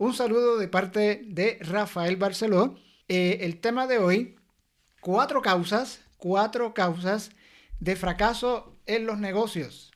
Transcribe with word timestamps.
Un 0.00 0.14
saludo 0.14 0.56
de 0.56 0.66
parte 0.66 1.24
de 1.26 1.58
Rafael 1.60 2.16
Barceló. 2.16 2.74
Eh, 3.06 3.40
el 3.42 3.60
tema 3.60 3.86
de 3.86 3.98
hoy, 3.98 4.34
cuatro 5.02 5.42
causas, 5.42 6.00
cuatro 6.16 6.72
causas 6.72 7.32
de 7.80 7.96
fracaso 7.96 8.78
en 8.86 9.04
los 9.04 9.18
negocios. 9.18 9.92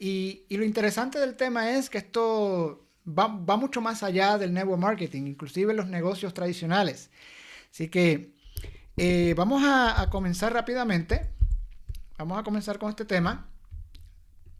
Y, 0.00 0.46
lo 0.50 0.64
interesante 0.64 1.20
del 1.20 1.36
tema 1.36 1.70
es 1.70 1.90
que 1.90 1.98
esto 1.98 2.88
va, 3.06 3.28
mucho 3.28 3.80
más 3.80 4.02
allá 4.02 4.36
del 4.36 4.52
network 4.52 4.80
marketing, 4.80 5.28
inclusive 5.28 5.74
los 5.74 5.86
negocios 5.86 6.34
tradicionales. 6.34 7.10
Así 7.70 7.88
que 7.88 8.34
eh, 8.96 9.34
vamos 9.36 9.62
a, 9.64 10.08
comenzar 10.10 10.52
rápidamente. 10.52 11.30
Vamos 12.18 12.36
a 12.36 12.42
comenzar 12.42 12.80
con 12.80 12.90
este 12.90 13.04
tema. 13.04 13.48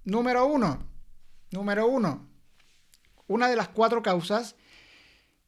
Número 0.04 0.46
uno. 0.46 0.78
Número 1.50 1.88
uno. 1.88 2.29
Una 3.30 3.48
de 3.48 3.54
las 3.54 3.68
cuatro 3.68 4.02
causas 4.02 4.56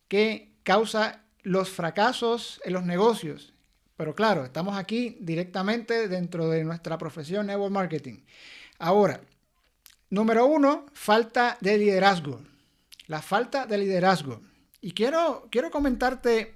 que 0.07 0.53
causa 0.63 1.25
los 1.43 1.69
fracasos 1.69 2.61
en 2.65 2.75
los 2.75 2.85
negocios. 2.85 3.55
Pero 3.97 4.15
claro, 4.15 4.45
estamos 4.45 4.77
aquí 4.77 5.17
directamente 5.19 6.07
dentro 6.07 6.49
de 6.49 6.63
nuestra 6.63 6.97
profesión 6.97 7.49
network 7.49 7.73
marketing. 7.73 8.21
Ahora, 8.79 9.21
número 10.11 10.47
uno, 10.47 10.87
falta 10.93 11.59
de 11.61 11.77
liderazgo. 11.77 12.41
La 13.09 13.21
falta 13.21 13.67
de 13.67 13.79
liderazgo. 13.79 14.41
Y 14.81 14.93
quiero, 14.93 15.49
quiero 15.51 15.73
comentarte 15.73 16.55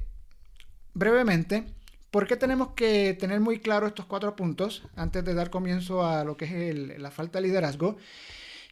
brevemente 0.94 1.64
por 2.12 2.28
qué 2.28 2.36
tenemos 2.36 2.68
que 2.76 3.14
tener 3.14 3.40
muy 3.40 3.58
claro 3.58 3.88
estos 3.88 4.06
cuatro 4.06 4.36
puntos 4.36 4.84
antes 4.94 5.24
de 5.24 5.34
dar 5.34 5.50
comienzo 5.50 6.06
a 6.06 6.22
lo 6.22 6.36
que 6.36 6.70
es 6.70 7.00
la 7.00 7.10
falta 7.10 7.40
de 7.40 7.48
liderazgo. 7.48 7.96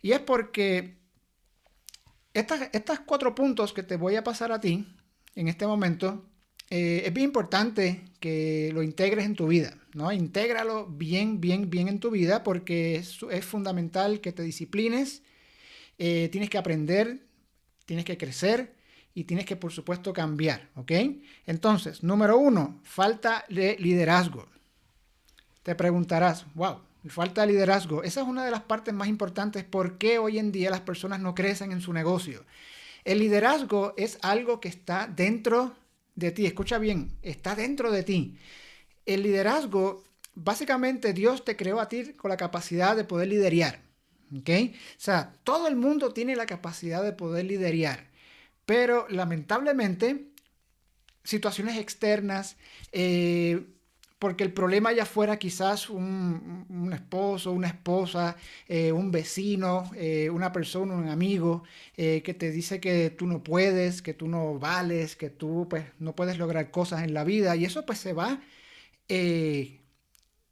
Y 0.02 0.12
es 0.12 0.20
porque 0.20 1.02
estos 2.34 3.00
cuatro 3.00 3.34
puntos 3.34 3.72
que 3.72 3.82
te 3.82 3.96
voy 3.96 4.16
a 4.16 4.24
pasar 4.24 4.52
a 4.52 4.60
ti 4.60 4.86
en 5.34 5.48
este 5.48 5.66
momento 5.66 6.24
eh, 6.70 7.02
es 7.06 7.12
bien 7.12 7.26
importante 7.26 8.04
que 8.20 8.70
lo 8.72 8.82
integres 8.82 9.26
en 9.26 9.34
tu 9.34 9.46
vida, 9.46 9.76
¿no? 9.92 10.10
Intégralo 10.12 10.86
bien, 10.86 11.40
bien, 11.40 11.70
bien 11.70 11.88
en 11.88 12.00
tu 12.00 12.10
vida 12.10 12.42
porque 12.42 12.96
es, 12.96 13.18
es 13.30 13.44
fundamental 13.44 14.20
que 14.20 14.32
te 14.32 14.42
disciplines, 14.42 15.22
eh, 15.98 16.28
tienes 16.32 16.50
que 16.50 16.58
aprender, 16.58 17.26
tienes 17.84 18.04
que 18.04 18.16
crecer 18.16 18.74
y 19.14 19.24
tienes 19.24 19.44
que, 19.44 19.56
por 19.56 19.72
supuesto, 19.72 20.12
cambiar, 20.12 20.70
¿ok? 20.74 20.92
Entonces, 21.46 22.02
número 22.02 22.38
uno, 22.38 22.80
falta 22.82 23.44
de 23.48 23.76
liderazgo. 23.78 24.48
Te 25.62 25.74
preguntarás, 25.74 26.46
wow, 26.54 26.80
falta 27.08 27.42
de 27.42 27.52
liderazgo. 27.52 28.02
Esa 28.02 28.22
es 28.22 28.26
una 28.26 28.44
de 28.44 28.50
las 28.50 28.62
partes 28.62 28.94
más 28.94 29.08
importantes 29.08 29.64
por 29.64 29.98
qué 29.98 30.18
hoy 30.18 30.38
en 30.38 30.52
día 30.52 30.70
las 30.70 30.80
personas 30.80 31.20
no 31.20 31.34
crecen 31.34 31.72
en 31.72 31.80
su 31.80 31.92
negocio. 31.92 32.44
El 33.04 33.18
liderazgo 33.18 33.94
es 33.96 34.18
algo 34.22 34.60
que 34.60 34.68
está 34.68 35.06
dentro 35.06 35.76
de 36.14 36.30
ti. 36.30 36.46
Escucha 36.46 36.78
bien, 36.78 37.16
está 37.22 37.54
dentro 37.54 37.90
de 37.90 38.02
ti. 38.02 38.38
El 39.04 39.22
liderazgo, 39.22 40.02
básicamente 40.34 41.12
Dios 41.12 41.44
te 41.44 41.56
creó 41.56 41.80
a 41.80 41.88
ti 41.88 42.14
con 42.14 42.30
la 42.30 42.36
capacidad 42.36 42.96
de 42.96 43.04
poder 43.04 43.28
liderar. 43.28 43.80
¿Ok? 44.38 44.50
O 44.72 44.74
sea, 44.96 45.34
todo 45.44 45.68
el 45.68 45.76
mundo 45.76 46.12
tiene 46.12 46.34
la 46.34 46.46
capacidad 46.46 47.02
de 47.02 47.12
poder 47.12 47.44
liderar. 47.44 48.08
Pero 48.64 49.06
lamentablemente, 49.10 50.30
situaciones 51.22 51.76
externas, 51.76 52.56
eh, 52.92 53.66
porque 54.24 54.42
el 54.42 54.54
problema 54.54 54.90
ya 54.90 55.04
fuera 55.04 55.38
quizás 55.38 55.90
un, 55.90 56.90
esposo, 56.94 57.52
una 57.52 57.66
esposa, 57.68 58.36
eh, 58.66 58.90
un 58.90 59.10
vecino, 59.10 59.90
eh, 59.96 60.30
una 60.30 60.50
persona, 60.50 60.94
un 60.94 61.10
amigo 61.10 61.62
eh, 61.98 62.22
que 62.24 62.32
te 62.32 62.50
dice 62.50 62.80
que 62.80 63.10
tú 63.10 63.26
no 63.26 63.42
puedes, 63.42 64.00
que 64.00 64.14
tú 64.14 64.26
no 64.26 64.58
vales, 64.58 65.14
que 65.14 65.28
tú 65.28 65.66
pues 65.68 65.84
no 65.98 66.14
puedes 66.14 66.38
lograr 66.38 66.70
cosas 66.70 67.02
en 67.02 67.12
la 67.12 67.22
vida 67.22 67.54
y 67.54 67.66
eso 67.66 67.84
pues 67.84 67.98
se 67.98 68.14
va 68.14 68.40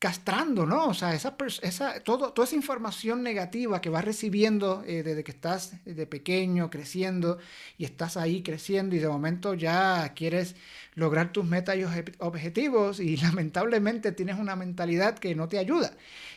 castrando, 0.03 0.67
¿no? 0.67 0.89
O 0.89 0.95
sea, 0.95 1.15
esa, 1.15 1.37
esa, 1.63 2.01
todo, 2.01 2.33
toda 2.33 2.45
esa 2.45 2.57
información 2.57 3.23
negativa 3.23 3.81
que 3.81 3.89
vas 3.89 4.05
recibiendo 4.05 4.83
eh, 4.85 5.05
desde 5.05 5.23
que 5.23 5.31
estás 5.31 5.77
de 5.85 6.07
pequeño, 6.09 6.71
creciendo, 6.71 7.39
y 7.79 7.85
estás 7.85 8.17
ahí 8.17 8.43
creciendo 8.43 8.97
y 8.97 8.99
de 8.99 9.07
momento 9.07 9.55
ya 9.55 10.13
quieres 10.17 10.57
lograr 10.97 11.31
tus 11.31 11.45
metas 11.45 11.77
y 11.77 11.85
objetivos 12.19 12.99
y 12.99 13.17
lamentablemente 13.29 14.11
tienes 14.11 14.41
una 14.41 14.57
mentalidad 14.57 15.21
que 15.21 15.37
no 15.37 15.47
te 15.47 15.59
ayuda. 15.59 15.93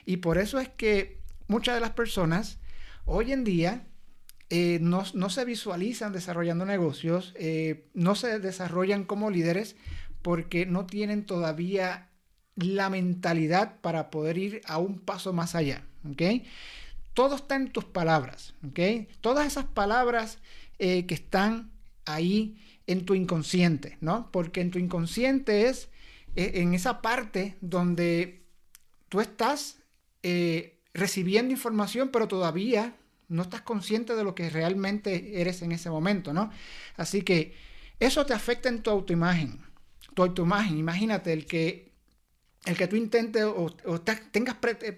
Y 0.05 0.17
por 0.17 0.37
eso 0.37 0.59
es 0.59 0.69
que 0.69 1.17
muchas 1.47 1.73
de 1.73 1.81
las 1.81 1.91
personas 1.91 2.59
hoy 3.05 3.31
en 3.31 3.43
día 3.43 3.87
eh, 4.51 4.77
no, 4.79 5.05
se 5.05 5.43
visualizan 5.43 6.13
desarrollando 6.13 6.67
negocios, 6.67 7.33
eh, 7.35 7.87
no 7.95 8.13
se 8.13 8.37
desarrollan 8.37 9.05
como 9.05 9.31
líderes 9.31 9.75
porque 10.21 10.67
no 10.67 10.85
tienen 10.85 11.25
todavía 11.25 12.11
la 12.55 12.89
mentalidad 12.89 13.79
para 13.81 14.09
poder 14.09 14.37
ir 14.37 14.61
a 14.65 14.77
un 14.77 14.99
paso 14.99 15.33
más 15.33 15.55
allá. 15.55 15.83
¿ok? 16.09 16.43
Todo 17.13 17.35
está 17.35 17.55
en 17.55 17.71
tus 17.71 17.85
palabras. 17.85 18.53
¿ok? 18.67 18.79
Todas 19.21 19.47
esas 19.47 19.65
palabras 19.65 20.39
eh, 20.79 21.05
que 21.05 21.15
están 21.15 21.71
ahí 22.05 22.57
en 22.87 23.05
tu 23.05 23.15
inconsciente, 23.15 23.97
¿no? 24.01 24.29
Porque 24.31 24.61
en 24.61 24.71
tu 24.71 24.79
inconsciente 24.79 25.67
es 25.67 25.89
eh, 26.35 26.51
en 26.55 26.73
esa 26.73 27.01
parte 27.01 27.57
donde 27.61 28.45
tú 29.09 29.21
estás 29.21 29.77
eh, 30.23 30.81
recibiendo 30.93 31.51
información, 31.51 32.09
pero 32.09 32.27
todavía 32.27 32.95
no 33.27 33.41
estás 33.41 33.61
consciente 33.61 34.15
de 34.15 34.23
lo 34.23 34.35
que 34.35 34.49
realmente 34.49 35.41
eres 35.41 35.61
en 35.61 35.71
ese 35.71 35.89
momento, 35.89 36.33
¿no? 36.33 36.51
Así 36.95 37.23
que 37.23 37.55
eso 37.99 38.25
te 38.25 38.33
afecta 38.33 38.69
en 38.69 38.83
tu 38.83 38.91
autoimagen. 38.91 39.61
Tu 40.13 40.21
autoimagen, 40.21 40.77
imagínate 40.77 41.33
el 41.33 41.45
que 41.45 41.94
el 42.65 42.75
que 42.75 42.87
tú 42.87 42.95
intentes 42.95 43.43
o, 43.43 43.69
tengas 44.31 44.57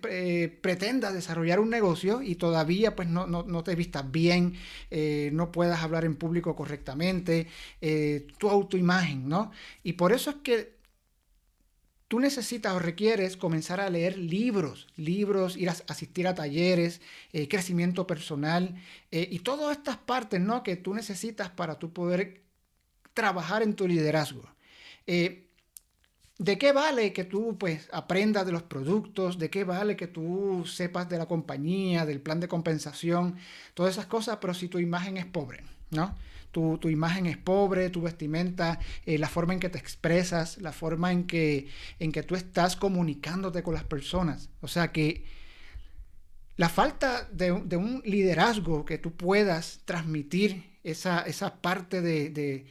eh, 0.09 0.57
pretendas 0.61 1.13
desarrollar 1.13 1.59
un 1.59 1.69
negocio 1.69 2.21
y 2.21 2.35
todavía 2.35 2.95
pues 2.95 3.09
no, 3.09 3.27
no, 3.27 3.63
te 3.63 3.75
vistas 3.75 4.09
bien, 4.09 4.55
eh, 4.89 5.29
no 5.33 5.51
puedas 5.51 5.83
hablar 5.83 6.05
en 6.05 6.15
público 6.15 6.55
correctamente, 6.55 7.47
eh, 7.81 8.27
tu 8.37 8.49
autoimagen, 8.49 9.27
¿no? 9.27 9.51
Y 9.83 9.93
por 9.93 10.13
eso 10.13 10.29
es 10.29 10.35
que 10.37 10.77
tú 12.07 12.21
necesitas 12.21 12.73
o 12.73 12.79
requieres 12.79 13.35
comenzar 13.35 13.81
a 13.81 13.89
leer 13.89 14.17
libros, 14.17 14.87
libros, 14.95 15.57
ir 15.57 15.69
a 15.69 15.75
asistir 15.89 16.25
a 16.27 16.35
talleres, 16.35 17.01
crecimiento 17.49 18.07
personal 18.07 18.75
y 19.11 19.39
todas 19.39 19.75
estas 19.77 19.97
partes, 19.97 20.39
¿no? 20.39 20.63
Que 20.63 20.77
tú 20.77 20.93
necesitas 20.93 21.49
para 21.49 21.77
tú 21.79 21.91
poder 21.91 22.43
trabajar 23.13 23.61
en 23.61 23.73
tu 23.73 23.89
liderazgo. 23.89 24.43
¿De 26.39 26.59
qué 26.59 26.71
vale 26.71 27.13
que 27.13 27.23
tú 27.23 27.57
pues 27.57 27.89
aprendas 27.91 28.45
de 28.45 28.51
los 28.51 28.61
productos? 28.61 29.39
¿De 29.39 29.49
qué 29.49 29.63
vale 29.63 29.95
que 29.95 30.05
tú 30.07 30.65
sepas 30.67 31.09
de 31.09 31.17
la 31.17 31.25
compañía, 31.25 32.05
del 32.05 32.21
plan 32.21 32.39
de 32.39 32.47
compensación, 32.47 33.37
todas 33.73 33.93
esas 33.93 34.05
cosas, 34.05 34.37
pero 34.39 34.53
si 34.53 34.67
tu 34.67 34.77
imagen 34.77 35.17
es 35.17 35.25
pobre, 35.25 35.63
¿no? 35.89 36.15
Tu, 36.51 36.89
imagen 36.89 37.27
es 37.27 37.37
pobre, 37.37 37.91
tu 37.91 38.01
vestimenta, 38.01 38.79
eh, 39.05 39.19
la 39.19 39.29
forma 39.29 39.53
en 39.53 39.59
que 39.59 39.69
te 39.69 39.77
expresas, 39.77 40.57
la 40.57 40.71
forma 40.71 41.11
en 41.11 41.27
que, 41.27 41.67
en 41.99 42.11
que 42.11 42.23
tú 42.23 42.35
estás 42.35 42.75
comunicándote 42.75 43.61
con 43.61 43.75
las 43.75 43.83
personas. 43.83 44.49
O 44.61 44.67
sea 44.67 44.91
que 44.91 45.23
la 46.55 46.69
falta 46.69 47.27
de, 47.31 47.51
un 47.51 48.01
liderazgo 48.05 48.85
que 48.85 48.97
tú 48.97 49.11
puedas 49.11 49.81
transmitir 49.85 50.79
esa, 50.83 51.21
esa 51.21 51.61
parte 51.61 52.01
de 52.01 52.31
de 52.31 52.65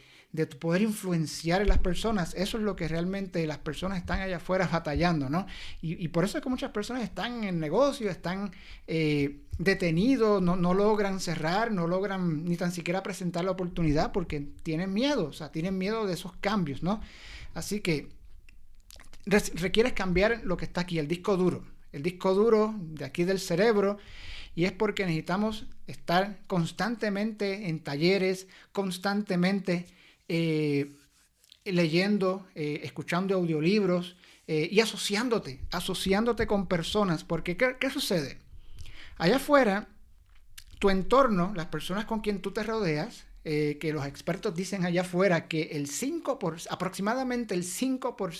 poder 0.45 0.81
influenciar 0.81 1.61
en 1.61 1.67
las 1.67 1.79
personas, 1.79 2.33
eso 2.35 2.57
es 2.57 2.63
lo 2.63 2.75
que 2.75 2.87
realmente 2.87 3.45
las 3.47 3.57
personas 3.57 3.97
están 3.97 4.21
allá 4.21 4.37
afuera 4.37 4.69
batallando, 4.71 5.29
¿no? 5.29 5.47
Y, 5.81 6.07
por 6.09 6.23
eso 6.25 6.37
es 6.37 6.43
que 6.43 6.49
muchas 6.49 6.71
personas 6.71 7.03
están 7.03 7.43
en 7.43 7.59
negocio, 7.59 8.09
están 8.09 8.51
eh, 8.85 9.41
detenidos, 9.57 10.41
no, 10.41 10.73
logran 10.73 11.19
cerrar, 11.19 11.71
no 11.71 11.87
logran 11.87 12.45
ni 12.45 12.55
tan 12.55 12.71
siquiera 12.71 13.01
presentar 13.03 13.43
la 13.43 13.51
oportunidad 13.51 14.11
porque 14.11 14.41
tienen 14.63 14.93
miedo, 14.93 15.25
o 15.25 15.33
sea, 15.33 15.51
tienen 15.51 15.77
miedo 15.77 16.05
de 16.05 16.13
esos 16.13 16.33
cambios, 16.37 16.83
¿no? 16.83 17.01
Así 17.53 17.79
que 17.81 18.09
requieres 19.25 19.93
cambiar 19.93 20.41
lo 20.43 20.57
que 20.57 20.65
está 20.65 20.81
aquí, 20.81 20.99
el 20.99 21.07
disco 21.07 21.37
duro, 21.37 21.63
el 21.91 22.03
disco 22.03 22.33
duro 22.33 22.75
de 22.77 23.05
aquí 23.05 23.23
del 23.23 23.39
cerebro, 23.39 23.97
y 24.55 24.65
es 24.65 24.71
porque 24.71 25.05
necesitamos 25.05 25.67
estar 25.85 26.39
constantemente 26.47 27.69
en 27.69 27.79
talleres, 27.79 28.47
constantemente 28.71 29.85
eh, 30.27 30.95
leyendo, 31.63 32.47
eh, 32.55 32.81
escuchando 32.83 33.35
audiolibros 33.35 34.15
eh, 34.47 34.69
y 34.71 34.79
asociándote, 34.79 35.61
asociándote 35.71 36.47
con 36.47 36.67
personas, 36.67 37.23
porque 37.23 37.57
¿qué, 37.57 37.89
sucede? 37.89 38.37
Allá 39.17 39.35
afuera, 39.37 39.89
tu 40.79 40.89
entorno, 40.89 41.51
las 41.55 41.67
personas 41.67 42.05
con 42.05 42.21
quien 42.21 42.41
tú 42.41 42.51
te 42.51 42.63
rodeas, 42.63 43.25
que 43.43 43.93
los 43.93 44.05
expertos 44.05 44.53
dicen 44.53 44.83
allá 44.83 45.03
afuera 45.03 45.47
que 45.47 45.69
el 45.71 45.87
5 45.87 46.37
por, 46.37 46.57
aproximadamente 46.69 47.53
el 47.53 47.63
5 47.63 48.17
por, 48.17 48.33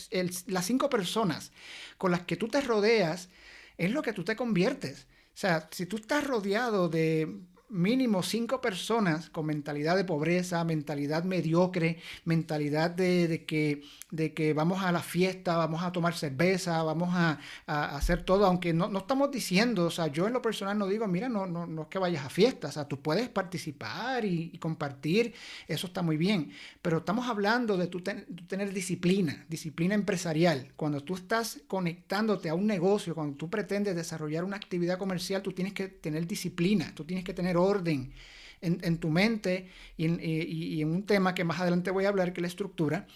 las 0.47 0.65
5 0.65 0.89
personas 0.89 1.53
con 1.97 2.11
las 2.11 2.23
que 2.23 2.35
tú 2.35 2.49
te 2.49 2.59
rodeas 2.59 3.29
es 3.77 3.91
lo 3.91 4.01
que 4.01 4.11
tú 4.11 4.25
te 4.25 4.35
conviertes. 4.35 5.07
O 5.33 5.37
sea, 5.37 5.69
si 5.71 5.85
tú 5.85 5.95
estás 5.95 6.27
rodeado 6.27 6.89
de 6.89 7.39
mínimo 7.69 8.23
cinco 8.23 8.61
personas 8.61 9.29
con 9.29 9.45
mentalidad 9.45 9.97
de 9.97 10.05
pobreza, 10.05 10.63
mentalidad 10.63 11.23
mediocre, 11.23 11.97
mentalidad 12.23 12.91
de, 12.91 13.45
que, 13.45 13.83
de 14.11 14.33
que 14.33 14.53
vamos 14.53 14.83
a 14.83 14.91
la 14.91 15.01
fiesta, 15.01 15.57
vamos 15.57 15.83
a 15.83 15.91
tomar 15.91 16.13
cerveza, 16.15 16.81
vamos 16.83 17.09
a, 17.11 17.39
hacer 17.67 18.23
todo, 18.23 18.45
aunque 18.45 18.73
no, 18.73 18.97
estamos 18.97 19.31
diciendo, 19.31 19.85
o 19.85 19.91
sea, 19.91 20.07
yo 20.07 20.27
en 20.27 20.33
lo 20.33 20.41
personal 20.41 20.77
no 20.77 20.87
digo, 20.87 21.07
mira, 21.07 21.27
no, 21.27 21.45
no, 21.45 21.67
no 21.67 21.83
es 21.83 21.87
que 21.89 21.99
vayas 21.99 22.25
a 22.25 22.29
fiestas, 22.29 22.71
o 22.71 22.73
sea, 22.75 22.87
tú 22.87 23.01
puedes 23.01 23.29
participar 23.29 24.23
y, 24.23 24.57
compartir, 24.59 25.33
eso 25.67 25.87
está 25.87 26.01
muy 26.01 26.17
bien, 26.17 26.51
pero 26.81 26.99
estamos 26.99 27.27
hablando 27.27 27.77
de 27.77 27.87
tú, 27.87 28.01
tener 28.01 28.73
disciplina, 28.73 29.45
disciplina 29.49 29.93
empresarial. 29.93 30.71
Cuando 30.75 31.03
tú 31.03 31.15
estás 31.15 31.61
conectándote 31.67 32.49
a 32.49 32.55
un 32.55 32.65
negocio, 32.65 33.13
cuando 33.13 33.35
tú 33.35 33.49
pretendes 33.49 33.95
desarrollar 33.95 34.43
una 34.43 34.57
actividad 34.57 34.97
comercial, 34.97 35.41
tú 35.41 35.51
tienes 35.51 35.73
que 35.73 35.87
tener 35.87 36.25
disciplina, 36.25 36.93
tú 36.95 37.03
tienes 37.03 37.23
que 37.23 37.33
tener 37.33 37.56
orden 37.57 38.13
en, 38.61 38.97
tu 38.97 39.09
mente 39.09 39.69
y 39.97 40.81
en, 40.81 40.91
un 40.91 41.05
tema 41.05 41.35
que 41.35 41.43
más 41.43 41.59
adelante 41.59 41.91
voy 41.91 42.05
a 42.05 42.09
hablar, 42.09 42.33
que 42.33 42.39
es 42.39 42.43
la 42.43 42.47
estructura, 42.47 43.07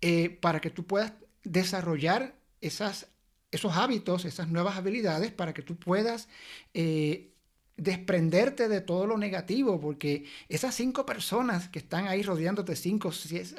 eh, 0.00 0.30
para 0.30 0.60
que 0.60 0.70
tú 0.70 0.86
puedas 0.86 1.12
desarrollar 1.42 2.36
esas, 2.60 3.08
esos 3.50 3.76
hábitos, 3.76 4.24
esas 4.24 4.48
nuevas 4.48 4.76
habilidades, 4.76 5.32
para 5.32 5.54
que 5.54 5.62
tú 5.62 5.76
puedas 5.76 6.28
eh, 6.74 7.32
desprenderte 7.76 8.68
de 8.68 8.80
todo 8.80 9.06
lo 9.06 9.18
negativo, 9.18 9.80
porque 9.80 10.24
esas 10.48 10.74
cinco 10.74 11.04
personas 11.04 11.68
que 11.68 11.78
están 11.78 12.08
ahí 12.08 12.22
rodeándote, 12.22 12.74
cinco, 12.74 13.10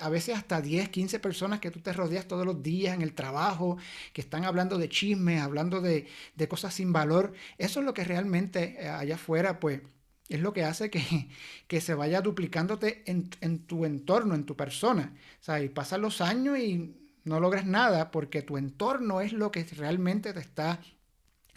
a 0.01 0.09
veces 0.09 0.35
hasta 0.35 0.62
10, 0.62 0.89
15 0.89 1.19
personas 1.19 1.59
que 1.59 1.71
tú 1.71 1.81
te 1.81 1.94
rodeas 1.94 2.27
todos 2.27 2.45
los 2.45 2.63
días 2.63 2.95
en 2.95 3.01
el 3.03 3.13
trabajo, 3.13 3.77
que 4.13 4.21
están 4.21 4.44
hablando 4.45 4.77
de 4.77 4.89
chismes, 4.89 5.41
hablando 5.41 5.81
de, 5.81 6.07
de 6.35 6.47
cosas 6.47 6.73
sin 6.73 6.94
valor, 6.94 7.33
eso 7.57 7.80
es 7.80 7.85
lo 7.85 7.94
que 7.94 8.03
realmente 8.03 8.77
eh, 8.80 8.89
allá 8.89 9.15
afuera, 9.15 9.59
pues 9.59 9.81
es 10.29 10.39
lo 10.41 10.53
que 10.53 10.63
hace 10.63 10.89
que, 10.89 11.29
que 11.68 11.81
se 11.81 11.94
vaya 11.94 12.21
duplicándote 12.21 13.03
en, 13.06 13.29
en, 13.41 13.59
tu 13.59 13.85
entorno, 13.85 14.35
en 14.35 14.45
tu 14.45 14.56
persona. 14.56 15.13
O 15.41 15.44
sea, 15.44 15.62
y 15.62 15.69
pasan 15.69 16.01
los 16.01 16.21
años 16.21 16.57
y 16.59 16.95
no 17.24 17.39
logras 17.39 17.65
nada 17.65 18.12
porque 18.12 18.41
tu 18.41 18.57
entorno 18.57 19.21
es 19.21 19.33
lo 19.33 19.51
que 19.51 19.63
realmente 19.75 20.33
te 20.33 20.39
está 20.39 20.79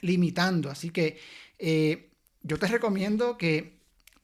limitando. 0.00 0.70
Así 0.70 0.90
que 0.90 1.19
eh, 1.58 2.11
yo 2.43 2.58
te 2.58 2.67
recomiendo 2.67 3.38
que 3.38 3.78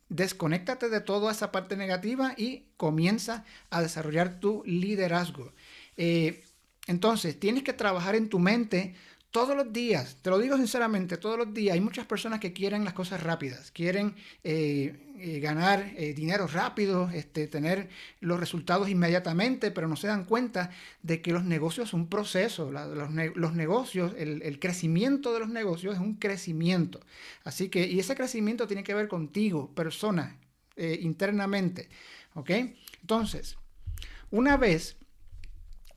desconéctate 0.09 0.89
de 0.89 1.01
toda 1.01 1.33
esa 1.33 1.51
parte 1.53 1.77
negativa 1.77 2.35
y 2.37 2.67
comienza 2.77 3.45
a 3.71 3.83
desarrollar 3.83 4.41
tu 4.41 4.63
liderazgo. 4.65 5.53
Eh, 5.97 6.45
entonces, 6.87 7.39
tienes 7.39 7.65
que 7.65 7.73
trabajar 7.73 8.15
en 8.15 8.29
tu 8.29 8.39
mente 8.39 8.95
todos 9.37 9.55
los 9.55 9.71
días, 9.71 10.17
te 10.23 10.31
lo 10.31 10.39
digo 10.39 10.57
sinceramente, 10.57 11.19
todos 11.19 11.37
los 11.37 11.53
días 11.53 11.75
hay 11.75 11.81
muchas 11.83 12.07
personas 12.07 12.41
que 12.41 12.55
quieren 12.55 12.87
las 12.87 12.95
cosas 12.95 13.23
rápidas, 13.23 13.71
quieren 13.71 14.15
eh, 14.43 14.97
eh, 15.19 15.41
ganar 15.41 15.93
eh, 15.95 16.15
dinero 16.15 16.47
rápido, 16.47 17.11
este, 17.11 17.47
tener 17.47 17.91
los 18.21 18.41
resultados 18.41 18.89
inmediatamente, 18.89 19.71
pero 19.71 19.89
no 19.89 19.97
se 19.97 20.07
dan 20.07 20.25
cuenta 20.25 20.71
de 21.03 21.21
que 21.21 21.33
los 21.33 21.45
negocios 21.45 21.91
son 21.91 22.01
un 22.01 22.09
proceso, 22.09 22.73
los, 22.73 23.11
negocios, 23.53 24.15
el, 24.17 24.59
crecimiento 24.59 25.35
de 25.35 25.41
los 25.41 25.51
negocios 25.51 25.97
es 25.97 26.01
un 26.01 26.15
crecimiento. 26.15 27.01
Así 27.45 27.69
que, 27.69 27.87
y 27.87 27.99
ese 27.99 28.15
crecimiento 28.15 28.67
tiene 28.67 28.85
que 28.85 28.95
ver 28.95 29.07
contigo, 29.07 29.71
persona, 29.75 30.39
internamente. 30.79 31.91
¿Ok? 32.33 32.53
Entonces, 33.03 33.59
una 34.31 34.57
vez 34.57 34.97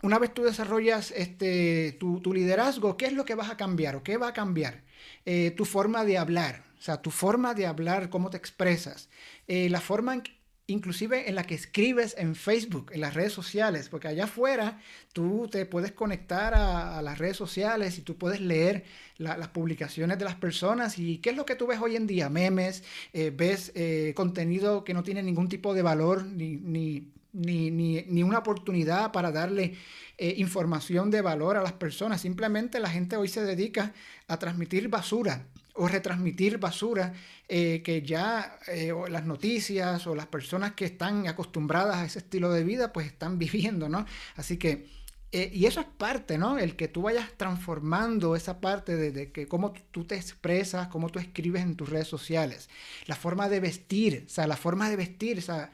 una 0.01 0.19
vez 0.19 0.33
tú 0.33 0.43
desarrollas 0.43 1.11
este, 1.11 1.97
tu, 1.99 2.21
liderazgo, 2.33 2.97
¿qué 2.97 3.07
es 3.07 3.13
lo 3.13 3.25
que 3.25 3.35
vas 3.35 3.49
a 3.49 3.57
cambiar 3.57 3.95
o 3.95 4.03
qué 4.03 4.17
va 4.17 4.29
a 4.29 4.33
cambiar? 4.33 4.83
Eh, 5.25 5.51
tu 5.51 5.65
forma 5.65 6.05
de 6.05 6.17
hablar, 6.17 6.63
o 6.77 6.81
sea, 6.81 7.01
tu 7.01 7.11
forma 7.11 7.53
de 7.53 7.65
hablar, 7.65 8.09
cómo 8.09 8.29
te 8.29 8.37
expresas, 8.37 9.09
eh, 9.47 9.69
la 9.69 9.81
forma 9.81 10.23
inclusive 10.67 11.27
en 11.27 11.33
la 11.33 11.43
que 11.43 11.55
escribes 11.55 12.15
en 12.17 12.35
Facebook, 12.35 12.91
en 12.93 13.01
las 13.01 13.15
redes 13.15 13.33
sociales, 13.33 13.89
porque 13.89 14.07
allá 14.07 14.25
afuera 14.25 14.79
tú 15.13 15.49
te 15.51 15.65
puedes 15.65 15.91
conectar 15.91 16.53
a, 16.53 17.01
las 17.01 17.17
redes 17.17 17.37
sociales 17.37 17.97
y 17.97 18.03
tú 18.03 18.17
puedes 18.17 18.39
leer 18.39 18.83
las 19.17 19.47
publicaciones 19.47 20.19
de 20.19 20.25
las 20.25 20.35
personas 20.35 20.99
y 20.99 21.17
qué 21.17 21.31
es 21.31 21.35
lo 21.35 21.45
que 21.45 21.55
tú 21.55 21.65
ves 21.65 21.79
hoy 21.81 21.95
en 21.95 22.05
día, 22.05 22.29
memes, 22.29 22.83
eh, 23.13 23.33
ves 23.35 23.73
contenido 24.13 24.83
que 24.83 24.93
no 24.93 25.01
tiene 25.01 25.23
ningún 25.23 25.49
tipo 25.49 25.73
de 25.73 25.81
valor 25.81 26.23
ni, 26.23 26.57
ni 26.57 27.13
ni, 27.33 28.23
una 28.23 28.39
oportunidad 28.39 29.11
para 29.11 29.31
darle 29.31 29.75
eh, 30.17 30.35
información 30.37 31.11
de 31.11 31.21
valor 31.21 31.57
a 31.57 31.61
las 31.61 31.73
personas. 31.73 32.21
Simplemente 32.21 32.79
la 32.79 32.89
gente 32.89 33.17
hoy 33.17 33.27
se 33.27 33.43
dedica 33.43 33.93
a 34.27 34.37
transmitir 34.37 34.87
basura 34.89 35.45
o 35.75 35.87
retransmitir 35.87 36.57
basura 36.57 37.13
eh, 37.47 37.81
que 37.83 38.01
ya 38.01 38.59
eh, 38.67 38.91
las 39.09 39.25
noticias 39.25 40.05
o 40.07 40.15
las 40.15 40.27
personas 40.27 40.73
que 40.73 40.85
están 40.85 41.27
acostumbradas 41.27 41.97
a 41.97 42.05
ese 42.05 42.19
estilo 42.19 42.51
de 42.51 42.63
vida 42.63 42.91
pues 42.91 43.07
están 43.07 43.39
viviendo, 43.39 43.89
¿no? 43.89 44.05
Así 44.35 44.57
que, 44.57 44.87
y 45.31 45.67
eso 45.67 45.79
es 45.79 45.85
parte, 45.85 46.39
¿no? 46.39 46.57
El 46.57 46.75
que 46.75 46.87
tú 46.87 47.03
vayas 47.03 47.31
transformando 47.37 48.35
esa 48.35 48.59
parte 48.59 48.95
de, 48.95 49.11
de, 49.11 49.31
que 49.31 49.47
cómo 49.47 49.73
tú 49.91 50.03
te 50.03 50.15
expresas, 50.15 50.87
cómo 50.87 51.11
tú 51.11 51.19
escribes 51.19 51.61
en 51.61 51.75
tus 51.75 51.87
redes 51.87 52.07
sociales, 52.07 52.67
la 53.05 53.15
forma 53.15 53.47
de 53.47 53.59
vestir, 53.59 54.23
o 54.25 54.29
sea, 54.29 54.47
la 54.47 54.57
forma 54.57 54.89
de 54.89 54.95
vestir, 54.95 55.37
o 55.37 55.41
sea, 55.41 55.71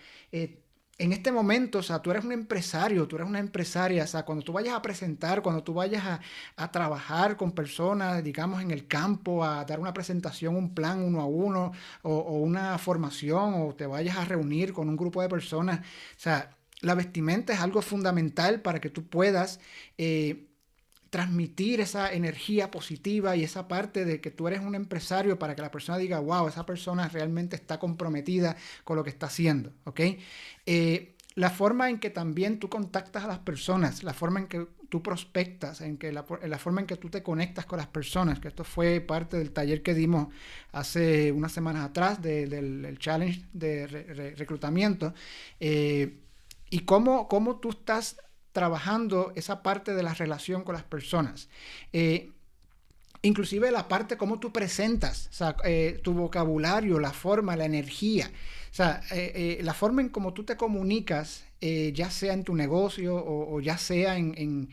en 0.97 1.12
este 1.12 1.31
momento, 1.31 1.80
o 1.80 1.83
sea, 1.83 2.01
tú 2.01 2.12
eres 2.12 2.24
un 2.24 2.31
empresario, 2.31 3.07
tú 3.07 3.18
eres 3.18 3.27
una 3.27 3.39
empresaria, 3.39 4.03
o 4.06 4.07
sea, 4.07 4.24
cuando 4.24 4.44
tú 4.45 4.53
vayas 4.53 4.75
a 4.75 4.81
presentar, 4.81 5.42
cuando 5.42 5.63
tú 5.63 5.74
vayas 5.74 6.03
a, 6.56 6.71
trabajar 6.71 7.38
con 7.38 7.51
personas, 7.51 8.24
digamos, 8.24 8.62
en 8.62 8.71
el 8.71 8.88
campo, 8.88 9.44
a 9.44 9.65
dar 9.65 9.80
una 9.80 9.94
presentación, 9.94 10.56
un 10.56 10.74
plan 10.74 11.01
uno 11.01 11.21
a 11.21 11.25
uno, 11.25 11.71
o, 12.01 12.39
una 12.39 12.77
formación, 12.77 13.56
o 13.56 13.75
te 13.75 13.86
vayas 13.88 14.18
a 14.18 14.25
reunir 14.25 14.74
con 14.74 14.88
un 14.89 14.95
grupo 14.97 15.21
de 15.21 15.30
personas, 15.30 15.80
o 15.80 16.19
sea, 16.19 16.56
la 16.81 16.95
vestimenta 16.95 17.53
es 17.53 17.59
algo 17.59 17.81
fundamental 17.81 18.62
para 18.62 18.80
que 18.80 18.89
tú 18.89 19.07
puedas 19.07 19.59
eh, 19.97 20.47
transmitir 21.15 21.79
esa 21.79 22.12
energía 22.12 22.69
positiva 22.69 23.38
y 23.38 23.44
esa 23.45 23.69
parte 23.69 24.03
de 24.03 24.19
que 24.19 24.31
tú 24.31 24.50
eres 24.50 24.59
un 24.59 24.75
empresario 24.75 25.39
para 25.39 25.56
que 25.56 25.62
la 25.62 25.71
persona 25.71 25.97
diga, 25.97 26.19
wow, 26.19 26.50
esa 26.50 26.65
persona 26.65 27.07
realmente 27.07 27.56
está 27.56 27.79
comprometida 27.79 28.57
con 28.83 28.97
lo 28.97 29.03
que 29.06 29.12
está 29.12 29.27
haciendo, 29.27 29.71
¿ok? 29.85 30.01
Eh, 30.65 31.15
la 31.35 31.51
forma 31.51 31.89
en 31.89 32.00
que 32.00 32.09
también 32.09 32.59
tú 32.59 32.67
contactas 32.67 33.23
a 33.23 33.27
las 33.27 33.39
personas, 33.39 34.03
la 34.03 34.13
forma 34.13 34.41
en 34.41 34.47
que 34.47 34.67
tú 34.89 35.01
prospectas, 35.01 35.79
en 35.79 35.97
que 35.97 36.12
la, 36.12 36.23
forma 36.23 36.81
en 36.81 36.88
que 36.88 36.97
tú 36.97 37.09
te 37.09 37.23
conectas 37.23 37.65
con 37.65 37.77
las 37.77 37.88
personas, 37.88 38.41
que 38.41 38.50
esto 38.50 38.65
fue 38.65 39.00
parte 39.00 39.38
del 39.38 39.53
taller 39.53 39.83
que 39.83 39.94
dimos 39.94 40.27
hace 40.73 41.31
unas 41.31 41.53
semanas 41.53 41.85
atrás 41.85 42.21
del, 42.21 42.97
challenge 43.00 43.45
de 43.53 44.33
reclutamiento, 44.35 45.13
eh, 45.61 46.19
y 46.69 46.79
cómo, 46.81 47.29
cómo 47.29 47.61
tú 47.61 47.69
estás 47.69 48.18
trabajando 48.56 49.33
esa 49.35 49.62
parte 49.62 49.94
de 49.94 50.02
la 50.02 50.14
relación 50.14 50.64
con 50.64 50.76
las 50.76 50.85
personas. 50.85 51.50
Eh, 51.92 52.31
inclusive 53.21 53.69
la 53.69 53.90
parte 53.90 54.16
cómo 54.16 54.40
tú 54.40 54.54
presentas, 54.54 55.30
eh, 55.66 56.00
tu 56.02 56.14
vocabulario, 56.14 56.97
la 56.97 57.12
forma, 57.12 57.57
la 57.57 57.66
energía. 57.66 58.31
O 58.71 58.76
sea, 58.76 59.02
eh, 59.12 59.59
la 59.62 59.74
forma 59.74 60.02
en 60.02 60.07
cómo 60.07 60.33
tú 60.33 60.45
te 60.45 60.56
comunicas, 60.56 61.44
ya 61.94 62.12
sea 62.12 62.33
en 62.33 62.44
tu 62.44 62.54
negocio 62.54 63.16
o, 63.16 63.59
ya 63.59 63.78
sea 63.80 64.18
en, 64.18 64.69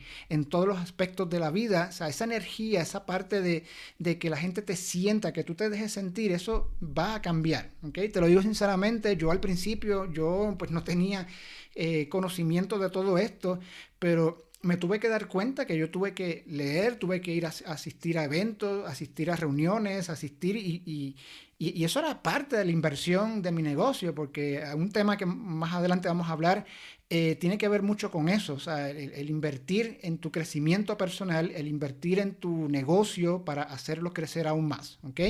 todos 0.49 0.67
los 0.67 0.77
aspectos 0.77 1.27
de 1.27 1.39
la 1.39 1.49
vida, 1.49 1.87
o 1.89 1.91
sea, 1.91 2.07
esa 2.07 2.25
energía, 2.25 2.81
esa 2.81 3.07
parte 3.07 3.41
de, 3.41 3.63
de, 3.97 4.19
que 4.19 4.29
la 4.29 4.37
gente 4.37 4.61
te 4.61 4.75
sienta, 4.75 5.33
que 5.33 5.43
tú 5.43 5.55
te 5.55 5.71
dejes 5.71 5.91
sentir, 5.91 6.31
eso 6.31 6.69
va 6.79 7.15
a 7.15 7.21
cambiar. 7.21 7.71
¿okay? 7.81 8.09
Te 8.09 8.21
lo 8.21 8.27
digo 8.27 8.43
sinceramente, 8.43 9.17
yo 9.17 9.31
al 9.31 9.39
principio, 9.39 10.05
yo 10.13 10.55
pues 10.59 10.69
no 10.69 10.83
tenía 10.83 11.27
eh, 11.75 12.07
conocimiento 12.09 12.79
de 12.79 12.89
todo 12.89 13.17
esto, 13.17 13.59
pero 13.99 14.49
me 14.61 14.77
tuve 14.77 14.99
que 14.99 15.09
dar 15.09 15.27
cuenta 15.27 15.65
que 15.65 15.77
yo 15.77 15.89
tuve 15.89 16.13
que 16.13 16.43
leer, 16.47 16.95
tuve 16.95 17.19
que 17.19 17.33
ir 17.33 17.45
a, 17.45 17.49
asistir 17.49 18.17
a 18.17 18.23
eventos, 18.23 18.89
asistir 18.89 19.29
a 19.29 19.35
reuniones, 19.35 20.09
asistir 20.09 20.55
y, 20.55 21.15
eso 21.59 21.99
era 21.99 22.21
parte 22.21 22.57
de 22.57 22.65
la 22.65 22.71
inversión 22.71 23.41
de 23.41 23.53
mi 23.53 23.61
negocio, 23.61 24.13
porque 24.13 24.61
un 24.75 24.91
tema 24.91 25.15
que 25.15 25.25
más 25.25 25.73
adelante 25.73 26.09
vamos 26.09 26.27
a 26.27 26.33
hablar 26.33 26.65
eh, 27.09 27.35
tiene 27.35 27.57
que 27.57 27.69
ver 27.69 27.83
mucho 27.83 28.11
con 28.11 28.27
eso, 28.27 28.57
el, 28.75 29.29
invertir 29.29 29.99
en 30.01 30.17
tu 30.17 30.29
crecimiento 30.29 30.97
personal, 30.97 31.51
el 31.51 31.67
invertir 31.67 32.19
en 32.19 32.35
tu 32.35 32.67
negocio 32.67 33.45
para 33.45 33.63
hacerlo 33.63 34.13
crecer 34.13 34.45
aún 34.47 34.67
más, 34.67 34.99
¿ok? 35.03 35.21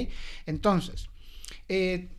Entonces, 0.47 1.09
eh, 1.67 2.09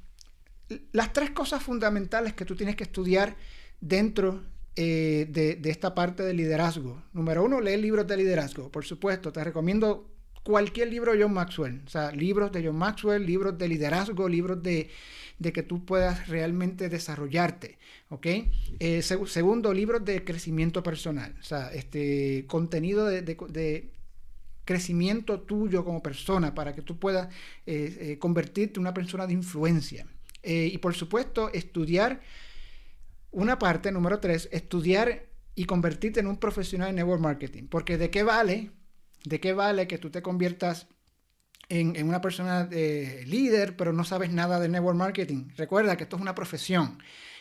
las 0.92 1.12
tres 1.12 1.30
cosas 1.30 1.62
fundamentales 1.62 2.34
que 2.34 2.44
tú 2.44 2.56
tienes 2.56 2.76
que 2.76 2.84
estudiar 2.84 3.36
dentro 3.80 4.42
eh, 4.76 5.26
de, 5.30 5.70
esta 5.70 5.94
parte 5.94 6.24
del 6.24 6.36
liderazgo. 6.36 7.00
Número 7.12 7.44
uno, 7.44 7.60
lee 7.60 7.76
libros 7.76 8.08
de 8.08 8.16
liderazgo. 8.16 8.72
Por 8.72 8.84
supuesto, 8.84 9.32
te 9.32 9.44
recomiendo 9.44 10.10
cualquier 10.42 10.88
libro 10.88 11.12
de 11.12 11.22
John 11.22 11.32
Maxwell. 11.32 11.80
O 11.86 11.88
sea, 11.88 12.10
libros 12.10 12.50
de 12.50 12.66
John 12.66 12.76
Maxwell, 12.76 13.24
libros 13.24 13.56
de 13.56 13.68
liderazgo, 13.68 14.28
libros 14.28 14.60
de, 14.64 14.90
que 15.40 15.62
tú 15.62 15.84
puedas 15.84 16.26
realmente 16.26 16.88
desarrollarte. 16.88 17.78
¿Ok? 18.08 18.26
Eh, 18.80 19.02
segundo, 19.02 19.72
libros 19.72 20.04
de 20.04 20.24
crecimiento 20.24 20.82
personal. 20.82 21.36
O 21.38 21.44
sea, 21.44 21.72
este 21.72 22.44
contenido 22.48 23.06
de, 23.06 23.90
crecimiento 24.64 25.40
tuyo 25.40 25.84
como 25.84 26.02
persona 26.02 26.52
para 26.52 26.74
que 26.74 26.82
tú 26.82 26.98
puedas 26.98 27.28
eh, 27.66 28.16
convertirte 28.18 28.78
en 28.78 28.80
una 28.80 28.94
persona 28.94 29.28
de 29.28 29.34
influencia. 29.34 30.04
Y 30.42 30.76
por 30.78 30.94
supuesto, 30.94 31.50
estudiar 31.54 32.20
una 33.34 33.58
parte, 33.58 33.92
número 33.92 34.20
tres, 34.20 34.48
estudiar 34.52 35.26
y 35.54 35.66
convertirte 35.66 36.20
en 36.20 36.26
un 36.26 36.38
profesional 36.38 36.90
en 36.90 36.96
network 36.96 37.20
marketing. 37.20 37.68
Porque 37.68 37.98
de 37.98 38.10
qué 38.10 38.22
vale, 38.22 38.70
de 39.24 39.40
qué 39.40 39.52
vale 39.52 39.86
que 39.86 39.98
tú 39.98 40.10
te 40.10 40.22
conviertas 40.22 40.86
en, 41.68 42.06
una 42.06 42.20
persona 42.20 42.64
de 42.64 43.24
líder, 43.26 43.76
pero 43.76 43.92
no 43.92 44.04
sabes 44.04 44.32
nada 44.32 44.60
de 44.60 44.68
network 44.68 44.96
marketing. 44.96 45.48
Recuerda 45.56 45.96
que 45.96 46.04
esto 46.04 46.16
es 46.16 46.22
una 46.22 46.34
profesión. 46.34 46.98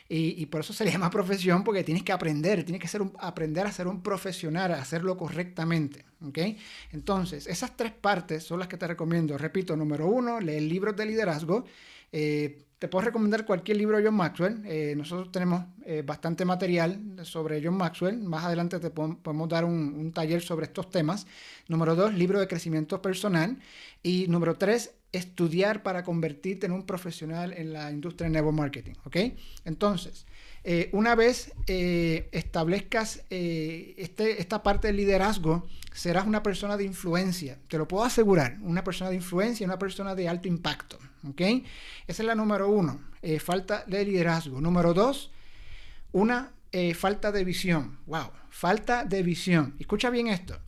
Y, 0.10 0.46
por 0.48 0.62
eso 0.62 0.74
se 0.74 0.86
le 0.86 0.92
llama 0.92 1.10
profesión, 1.12 1.64
porque 1.64 1.84
tienes 1.84 2.04
que 2.04 2.12
aprender, 2.12 2.64
tienes 2.64 2.82
que 2.82 2.88
ser 2.88 3.02
aprender 3.20 3.66
a 3.66 3.72
ser 3.72 3.88
un 3.88 4.04
profesional, 4.04 4.72
a 4.72 4.82
hacerlo 4.82 5.18
correctamente. 5.18 6.06
¿okay? 6.22 6.58
Entonces, 6.92 7.48
esas 7.48 7.76
tres 7.76 7.94
partes 7.94 8.44
son 8.44 8.60
las 8.60 8.68
que 8.68 8.78
te 8.78 8.86
recomiendo. 8.86 9.38
Repito, 9.38 9.76
número 9.76 10.08
uno, 10.08 10.40
leer 10.40 10.64
libros 10.64 10.96
de 10.96 11.06
liderazgo. 11.06 11.66
Eh, 12.12 12.66
te 12.84 12.90
puedo 12.90 13.06
recomendar 13.06 13.46
cualquier 13.46 13.78
libro 13.78 13.96
de 13.96 14.04
John 14.04 14.16
Maxwell. 14.16 14.62
Eh, 14.66 14.94
nosotros 14.98 15.32
tenemos 15.32 15.64
eh, 15.86 16.04
bastante 16.06 16.44
material 16.44 17.00
sobre 17.22 17.64
John 17.64 17.78
Maxwell. 17.78 18.20
Más 18.20 18.44
adelante 18.44 18.78
te 18.78 18.90
podemos 18.90 19.48
dar 19.48 19.64
un, 19.64 19.94
un, 19.98 20.12
taller 20.12 20.42
sobre 20.42 20.66
estos 20.66 20.90
temas. 20.90 21.26
Número 21.70 21.96
dos, 21.96 22.14
libro 22.14 22.42
de 22.42 22.48
crecimiento 22.50 23.02
personal. 23.02 23.58
Y 24.02 24.26
número 24.28 24.56
tres, 24.56 24.96
estudiar 25.14 25.84
para 25.84 26.04
convertirte 26.04 26.66
en 26.66 26.72
un 26.74 26.86
profesional 26.86 27.54
en 27.54 27.72
la 27.72 27.92
industria 27.92 28.28
de 28.28 28.34
network 28.34 28.58
marketing. 28.58 28.94
¿Ok? 29.06 29.18
Entonces, 29.64 30.26
eh, 30.64 30.90
una 30.92 31.14
vez 31.14 31.54
eh, 31.68 32.28
establezcas 32.32 33.24
eh, 33.30 33.94
este, 33.98 34.42
esta 34.42 34.64
parte 34.64 34.88
del 34.88 34.98
liderazgo, 34.98 35.68
serás 35.94 36.26
una 36.26 36.42
persona 36.42 36.78
de 36.78 36.86
influencia. 36.86 37.60
Te 37.68 37.78
lo 37.78 37.88
puedo 37.88 38.04
asegurar. 38.04 38.58
Una 38.62 38.84
persona 38.84 39.12
de 39.12 39.16
influencia, 39.16 39.66
una 39.66 39.80
persona 39.80 40.16
de 40.16 40.28
alto 40.28 40.48
impacto. 40.48 40.98
¿Ok? 41.30 41.42
Esa 42.08 42.24
es 42.24 42.26
la 42.26 42.36
número 42.36 42.68
uno. 42.68 43.00
falta 43.40 43.86
de 43.88 44.04
liderazgo. 44.04 44.60
Número 44.60 44.94
dos, 44.94 45.32
una 46.12 46.52
falta 46.96 47.32
de 47.32 47.44
visión. 47.44 48.00
Wow, 48.08 48.32
falta 48.50 49.06
de 49.06 49.22
visión. 49.22 49.76
Escucha 49.80 50.10
bien 50.10 50.28
esto. 50.28 50.60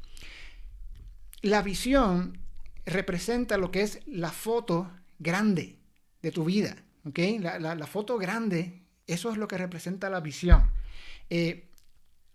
La 1.42 1.62
visión 1.64 2.45
representa 2.86 3.58
lo 3.58 3.72
que 3.72 3.82
es 3.82 4.00
la 4.06 4.32
foto 4.32 4.92
grande 5.20 5.78
de 6.22 6.32
tu 6.32 6.46
vida. 6.46 6.76
La, 7.04 7.88
foto 7.88 8.18
grande, 8.18 8.82
eso 9.06 9.32
es 9.32 9.38
lo 9.38 9.48
que 9.48 9.58
representa 9.58 10.10
la 10.10 10.20
visión. 10.20 10.72
Eh, 11.30 11.70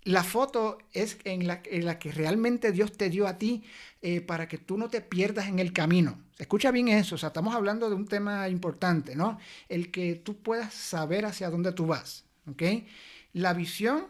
la 0.04 0.24
foto 0.24 0.78
es 0.92 1.18
en 1.24 1.46
la, 1.46 1.60
que 1.62 2.12
realmente 2.12 2.72
Dios 2.72 2.92
te 2.96 3.10
dio 3.10 3.26
a 3.26 3.36
ti 3.36 3.64
eh, 4.00 4.20
para 4.20 4.48
que 4.48 4.58
tú 4.58 4.78
no 4.78 4.88
te 4.88 5.00
pierdas 5.00 5.48
en 5.48 5.58
el 5.58 5.72
camino. 5.72 6.22
Escucha 6.38 6.70
bien 6.70 6.88
eso, 6.88 7.16
o 7.16 7.18
sea, 7.18 7.28
estamos 7.28 7.54
hablando 7.54 7.90
de 7.90 7.96
un 7.96 8.06
tema 8.06 8.48
importante, 8.48 9.14
¿no? 9.14 9.38
El 9.68 9.90
que 9.90 10.14
tú 10.14 10.38
puedas 10.38 10.72
saber 10.72 11.26
hacia 11.26 11.50
dónde 11.50 11.72
tú 11.72 11.86
vas, 11.86 12.24
¿ok? 12.50 12.62
La 13.34 13.52
visión, 13.52 14.06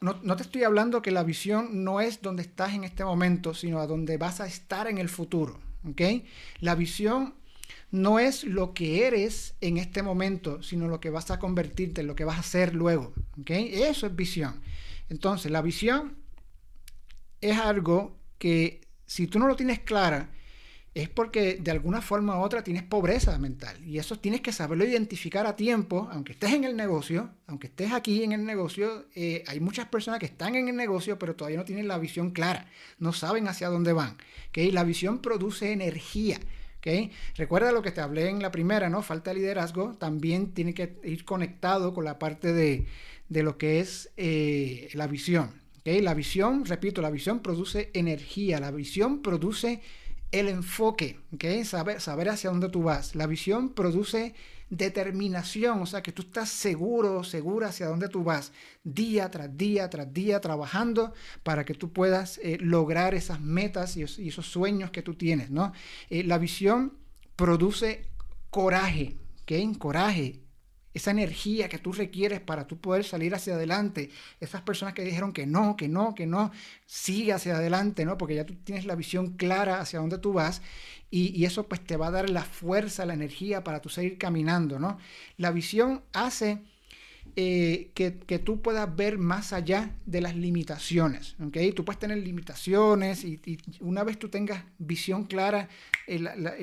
no, 0.00 0.18
no 0.22 0.36
te 0.36 0.42
estoy 0.42 0.64
hablando 0.64 1.02
que 1.02 1.10
la 1.10 1.22
visión 1.22 1.84
no 1.84 2.00
es 2.00 2.22
donde 2.22 2.42
estás 2.42 2.74
en 2.74 2.84
este 2.84 3.04
momento, 3.04 3.54
sino 3.54 3.80
a 3.80 3.86
donde 3.86 4.16
vas 4.16 4.40
a 4.40 4.46
estar 4.46 4.86
en 4.88 4.98
el 4.98 5.08
futuro. 5.08 5.58
La 6.60 6.74
visión 6.74 7.34
no 7.90 8.18
es 8.18 8.44
lo 8.44 8.72
que 8.72 9.06
eres 9.06 9.54
en 9.60 9.76
este 9.76 10.02
momento, 10.02 10.62
sino 10.62 10.88
lo 10.88 11.00
que 11.00 11.10
vas 11.10 11.30
a 11.30 11.38
convertirte, 11.38 12.02
lo 12.02 12.14
que 12.14 12.24
vas 12.24 12.36
a 12.36 12.40
hacer 12.40 12.74
luego. 12.74 13.12
Eso 13.46 14.06
es 14.06 14.16
visión. 14.16 14.60
Entonces, 15.08 15.50
la 15.50 15.62
visión 15.62 16.16
es 17.40 17.58
algo 17.58 18.16
que 18.38 18.80
si 19.06 19.26
tú 19.26 19.38
no 19.38 19.48
lo 19.48 19.56
tienes 19.56 19.80
clara, 19.80 20.30
es 20.94 21.08
porque 21.08 21.58
de 21.60 21.70
alguna 21.70 22.02
forma 22.02 22.38
u 22.38 22.42
otra 22.42 22.64
tienes 22.64 22.82
pobreza 22.82 23.38
mental. 23.38 23.76
Y 23.84 23.98
eso 23.98 24.18
tienes 24.18 24.40
que 24.40 24.52
saberlo 24.52 24.84
identificar 24.84 25.46
a 25.46 25.54
tiempo, 25.54 26.08
aunque 26.10 26.32
estés 26.32 26.52
en 26.52 26.64
el 26.64 26.76
negocio, 26.76 27.30
aunque 27.46 27.68
estés 27.68 27.92
aquí 27.92 28.24
en 28.24 28.32
el 28.32 28.44
negocio, 28.44 29.06
eh, 29.14 29.44
hay 29.46 29.60
muchas 29.60 29.86
personas 29.86 30.18
que 30.18 30.26
están 30.26 30.56
en 30.56 30.68
el 30.68 30.76
negocio, 30.76 31.18
pero 31.18 31.36
todavía 31.36 31.58
no 31.58 31.64
tienen 31.64 31.86
la 31.86 31.98
visión 31.98 32.30
clara, 32.30 32.66
no 32.98 33.12
saben 33.12 33.46
hacia 33.46 33.68
dónde 33.68 33.92
van. 33.92 34.16
¿okay? 34.48 34.70
La 34.72 34.84
visión 34.84 35.20
produce 35.20 35.72
energía. 35.72 36.38
Recuerda 37.36 37.72
lo 37.72 37.82
que 37.82 37.90
te 37.90 38.00
hablé 38.00 38.28
en 38.28 38.40
la 38.40 38.50
primera, 38.50 38.88
¿no? 38.88 39.02
Falta 39.02 39.30
de 39.30 39.40
liderazgo, 39.40 39.96
también 39.98 40.52
tiene 40.52 40.72
que 40.72 40.96
ir 41.04 41.24
conectado 41.24 41.92
con 41.92 42.04
la 42.04 42.18
parte 42.18 42.52
de, 42.52 42.86
lo 43.28 43.58
que 43.58 43.80
es 43.80 44.10
eh, 44.16 44.88
la 44.94 45.06
visión. 45.06 45.60
La 45.84 46.14
visión, 46.14 46.64
repito, 46.64 47.02
la 47.02 47.10
visión 47.10 47.40
produce 47.40 47.90
energía, 47.94 48.60
la 48.60 48.70
visión 48.70 49.22
produce 49.22 49.80
el 50.32 50.48
enfoque, 50.48 51.18
saber, 51.64 52.00
saber 52.00 52.28
hacia 52.28 52.50
dónde 52.50 52.68
tú 52.68 52.82
vas. 52.82 53.14
La 53.14 53.26
visión 53.26 53.70
produce 53.70 54.34
determinación, 54.70 55.82
o 55.82 55.86
sea, 55.86 56.02
que 56.02 56.12
tú 56.12 56.22
estás 56.22 56.48
seguro, 56.48 57.24
segura 57.24 57.68
hacia 57.68 57.88
dónde 57.88 58.08
tú 58.08 58.22
vas, 58.22 58.52
día 58.84 59.28
tras 59.30 59.56
día, 59.56 59.90
tras 59.90 60.12
día, 60.12 60.40
trabajando 60.40 61.12
para 61.42 61.64
que 61.64 61.74
tú 61.74 61.92
puedas 61.92 62.38
eh, 62.38 62.56
lograr 62.60 63.14
esas 63.14 63.40
metas 63.40 63.96
y, 63.96 64.02
esos 64.02 64.46
sueños 64.46 64.92
que 64.92 65.02
tú 65.02 65.14
tienes, 65.14 65.50
¿no? 65.50 65.72
Eh, 66.08 66.22
la 66.22 66.38
visión 66.38 66.96
produce 67.34 68.06
coraje, 68.50 69.16
¿ok? 69.42 69.76
Coraje, 69.78 70.40
esa 70.92 71.10
energía 71.10 71.68
que 71.68 71.78
tú 71.78 71.92
requieres 71.92 72.40
para 72.40 72.66
tú 72.66 72.78
poder 72.78 73.04
salir 73.04 73.34
hacia 73.34 73.54
adelante. 73.54 74.10
Esas 74.40 74.62
personas 74.62 74.94
que 74.94 75.02
dijeron 75.02 75.32
que 75.32 75.46
no, 75.46 75.76
que 75.76 75.88
no, 75.88 76.14
que 76.14 76.26
no, 76.26 76.50
sigue 76.86 77.32
hacia 77.32 77.56
adelante, 77.56 78.04
¿no? 78.04 78.18
Porque 78.18 78.34
ya 78.34 78.46
tú 78.46 78.54
tienes 78.56 78.84
la 78.84 78.96
visión 78.96 79.36
clara 79.36 79.80
hacia 79.80 80.00
dónde 80.00 80.18
tú 80.18 80.32
vas 80.32 80.62
y, 81.10 81.36
y, 81.36 81.44
eso 81.44 81.66
pues 81.68 81.80
te 81.84 81.96
va 81.96 82.08
a 82.08 82.10
dar 82.10 82.30
la 82.30 82.42
fuerza, 82.42 83.04
la 83.04 83.14
energía 83.14 83.64
para 83.64 83.80
tú 83.80 83.88
seguir 83.88 84.18
caminando, 84.18 84.78
¿no? 84.78 84.98
La 85.36 85.50
visión 85.50 86.02
hace 86.12 86.62
eh, 87.36 87.92
que, 87.94 88.38
tú 88.38 88.60
puedas 88.60 88.94
ver 88.96 89.16
más 89.18 89.52
allá 89.52 89.94
de 90.04 90.20
las 90.20 90.34
limitaciones. 90.36 91.36
¿okay? 91.40 91.72
Tú 91.72 91.84
puedes 91.84 91.98
tener 91.98 92.18
limitaciones 92.18 93.24
y, 93.24 93.40
una 93.80 94.02
vez 94.02 94.18
tú 94.18 94.28
tengas 94.28 94.64
visión 94.78 95.24
clara, 95.24 95.68
eh, 96.06 96.18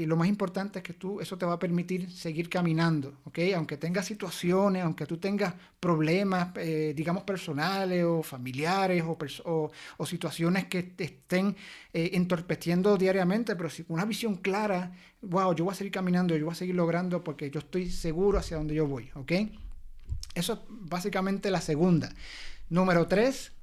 lo 0.05 0.15
más 0.17 0.27
importante 0.27 0.79
es 0.79 0.83
que 0.83 0.93
tú, 0.93 1.21
eso 1.21 1.37
te 1.37 1.45
va 1.45 1.53
a 1.53 1.59
permitir 1.59 2.11
seguir 2.11 2.49
caminando. 2.49 3.17
¿okay? 3.23 3.53
Aunque 3.53 3.77
tengas 3.77 4.05
situaciones, 4.05 4.83
aunque 4.83 5.05
tú 5.05 5.17
tengas 5.17 5.53
problemas, 5.79 6.49
eh, 6.57 6.93
digamos, 6.95 7.23
personales 7.23 8.03
o 8.03 8.21
familiares 8.21 9.03
o, 9.03 9.71
o, 9.97 10.05
situaciones 10.05 10.65
que 10.65 10.83
te 10.83 11.05
estén 11.05 11.55
entorpeciendo 11.93 12.97
diariamente, 12.97 13.55
pero 13.55 13.69
si 13.69 13.83
una 13.87 14.05
visión 14.05 14.35
clara, 14.35 14.91
wow, 15.21 15.55
yo 15.55 15.65
voy 15.65 15.71
a 15.71 15.75
seguir 15.75 15.91
caminando, 15.91 16.35
yo 16.35 16.45
voy 16.45 16.51
a 16.51 16.55
seguir 16.55 16.75
logrando 16.75 17.23
porque 17.23 17.49
yo 17.49 17.59
estoy 17.59 17.89
seguro 17.89 18.37
hacia 18.37 18.57
donde 18.57 18.75
yo 18.75 18.85
voy. 18.85 19.09
¿ok? 19.15 19.31
Eso 20.37 20.53
es 20.53 20.59
básicamente 20.69 21.49
la 21.49 21.61
segunda. 21.61 22.13
Número 22.69 23.07
tres, 23.07 23.53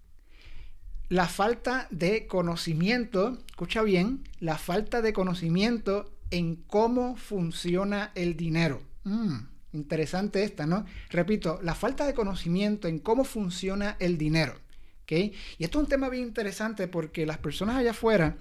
la 1.08 1.28
falta 1.28 1.86
de 1.90 2.26
conocimiento, 2.26 3.38
escucha 3.46 3.82
bien, 3.82 4.24
la 4.40 4.58
falta 4.58 5.00
de 5.00 5.12
conocimiento 5.12 6.12
en 6.30 6.56
cómo 6.56 7.16
funciona 7.16 8.10
el 8.14 8.36
dinero. 8.36 8.82
Mm, 9.04 9.36
interesante 9.72 10.42
esta, 10.42 10.66
¿no? 10.66 10.84
Repito, 11.10 11.60
la 11.62 11.74
falta 11.74 12.06
de 12.06 12.14
conocimiento 12.14 12.88
en 12.88 12.98
cómo 12.98 13.24
funciona 13.24 13.96
el 14.00 14.18
dinero. 14.18 14.54
¿okay? 15.02 15.32
Y 15.58 15.64
esto 15.64 15.78
es 15.78 15.84
un 15.84 15.88
tema 15.88 16.08
bien 16.08 16.24
interesante 16.24 16.88
porque 16.88 17.24
las 17.24 17.38
personas 17.38 17.76
allá 17.76 17.92
afuera 17.92 18.36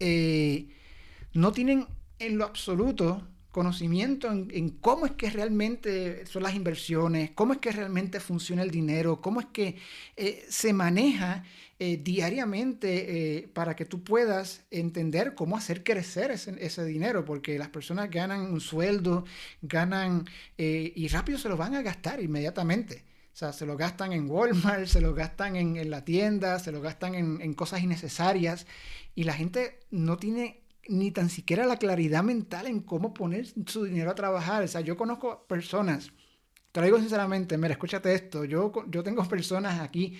eh, 0.00 0.68
no 1.32 1.52
tienen 1.52 1.86
en 2.18 2.36
lo 2.36 2.44
absoluto 2.44 3.26
conocimiento 3.58 4.30
en, 4.30 4.68
cómo 4.68 5.04
es 5.04 5.12
que 5.12 5.28
realmente 5.30 6.24
son 6.26 6.44
las 6.44 6.54
inversiones, 6.54 7.32
cómo 7.32 7.54
es 7.54 7.58
que 7.58 7.72
realmente 7.72 8.20
funciona 8.20 8.62
el 8.62 8.70
dinero, 8.70 9.20
cómo 9.20 9.40
es 9.40 9.46
que 9.46 9.74
eh, 10.16 10.46
se 10.48 10.72
maneja 10.72 11.42
eh, 11.80 11.96
diariamente 11.96 13.38
eh, 13.38 13.48
para 13.48 13.74
que 13.74 13.84
tú 13.84 14.04
puedas 14.04 14.64
entender 14.70 15.34
cómo 15.34 15.56
hacer 15.56 15.82
crecer 15.82 16.30
ese, 16.30 16.84
dinero, 16.84 17.24
porque 17.24 17.58
las 17.58 17.68
personas 17.68 18.08
ganan 18.10 18.42
un 18.42 18.60
sueldo, 18.60 19.24
ganan 19.60 20.24
y 20.56 21.08
rápido 21.08 21.36
se 21.36 21.48
lo 21.48 21.56
van 21.56 21.74
a 21.74 21.82
gastar 21.82 22.22
inmediatamente. 22.22 23.02
O 23.32 23.36
sea, 23.38 23.52
se 23.52 23.66
lo 23.66 23.76
gastan 23.76 24.12
en 24.12 24.30
Walmart, 24.30 24.86
se 24.86 25.00
lo 25.00 25.14
gastan 25.14 25.56
en, 25.56 25.90
la 25.90 26.04
tienda, 26.04 26.60
se 26.60 26.70
lo 26.70 26.80
gastan 26.80 27.16
en, 27.16 27.40
en 27.40 27.54
cosas 27.54 27.82
innecesarias 27.82 28.68
y 29.16 29.24
la 29.24 29.32
gente 29.32 29.80
no 29.90 30.16
tiene 30.16 30.67
ni 30.88 31.10
tan 31.12 31.28
siquiera 31.30 31.66
la 31.66 31.76
claridad 31.76 32.22
mental 32.24 32.66
en 32.66 32.80
cómo 32.80 33.14
poner 33.14 33.46
su 33.66 33.84
dinero 33.84 34.10
a 34.10 34.14
trabajar. 34.14 34.64
O 34.64 34.68
sea, 34.68 34.80
yo 34.80 34.96
conozco 34.96 35.44
personas, 35.46 36.10
te 36.72 36.80
lo 36.80 36.86
digo 36.86 36.98
sinceramente, 36.98 37.56
mira, 37.58 37.72
escúchate 37.72 38.12
esto, 38.14 38.44
yo, 38.44 38.72
yo 38.88 39.02
tengo 39.02 39.24
personas 39.28 39.80
aquí, 39.80 40.18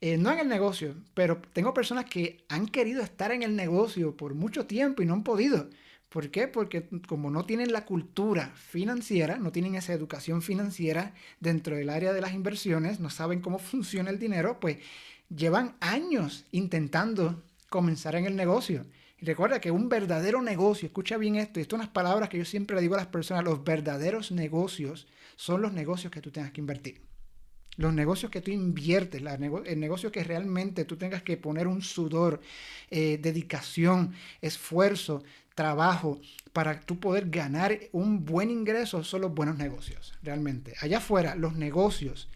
eh, 0.00 0.16
no 0.16 0.32
en 0.32 0.40
el 0.40 0.48
negocio, 0.48 0.96
pero 1.14 1.40
tengo 1.52 1.72
personas 1.72 2.06
que 2.06 2.44
han 2.48 2.66
querido 2.66 3.02
estar 3.02 3.32
en 3.32 3.42
el 3.42 3.56
negocio 3.56 4.16
por 4.16 4.34
mucho 4.34 4.66
tiempo 4.66 5.02
y 5.02 5.06
no 5.06 5.14
han 5.14 5.24
podido. 5.24 5.68
¿Por 6.08 6.30
qué? 6.30 6.48
Porque 6.48 6.88
como 7.08 7.30
no 7.30 7.44
tienen 7.44 7.72
la 7.72 7.84
cultura 7.84 8.52
financiera, 8.54 9.38
no 9.38 9.52
tienen 9.52 9.74
esa 9.74 9.92
educación 9.92 10.40
financiera 10.40 11.14
dentro 11.40 11.76
del 11.76 11.90
área 11.90 12.12
de 12.12 12.20
las 12.20 12.32
inversiones, 12.32 13.00
no 13.00 13.10
saben 13.10 13.40
cómo 13.40 13.58
funciona 13.58 14.10
el 14.10 14.18
dinero, 14.18 14.60
pues 14.60 14.78
llevan 15.28 15.76
años 15.80 16.46
intentando 16.52 17.42
comenzar 17.68 18.14
en 18.14 18.26
el 18.26 18.36
negocio 18.36 18.86
recuerda 19.20 19.60
que 19.60 19.70
un 19.70 19.88
verdadero 19.88 20.42
negocio, 20.42 20.86
escucha 20.86 21.16
bien 21.16 21.36
esto, 21.36 21.58
y 21.58 21.62
esto 21.62 21.76
son 21.76 21.80
unas 21.80 21.92
palabras 21.92 22.28
que 22.28 22.38
yo 22.38 22.44
siempre 22.44 22.76
le 22.76 22.82
digo 22.82 22.94
a 22.94 22.98
las 22.98 23.06
personas, 23.06 23.44
los 23.44 23.64
verdaderos 23.64 24.30
negocios 24.32 25.06
son 25.36 25.62
los 25.62 25.72
negocios 25.72 26.12
que 26.12 26.20
tú 26.20 26.30
tengas 26.30 26.52
que 26.52 26.60
invertir. 26.60 27.02
Los 27.76 27.92
negocios 27.92 28.30
que 28.30 28.40
tú 28.40 28.50
inviertes, 28.50 29.22
el 29.22 29.80
negocio 29.80 30.10
que 30.10 30.24
realmente 30.24 30.86
tú 30.86 30.96
tengas 30.96 31.22
que 31.22 31.36
poner 31.36 31.66
un 31.66 31.82
sudor, 31.82 32.40
eh, 32.90 33.18
dedicación, 33.20 34.14
esfuerzo, 34.40 35.22
trabajo 35.54 36.20
para 36.52 36.80
tú 36.80 37.00
poder 37.00 37.28
ganar 37.28 37.78
un 37.92 38.24
buen 38.24 38.50
ingreso 38.50 39.04
son 39.04 39.22
los 39.22 39.34
buenos 39.34 39.58
negocios, 39.58 40.14
realmente. 40.22 40.74
Allá 40.80 40.98
afuera, 40.98 41.34
los 41.34 41.54
negocios 41.54 42.28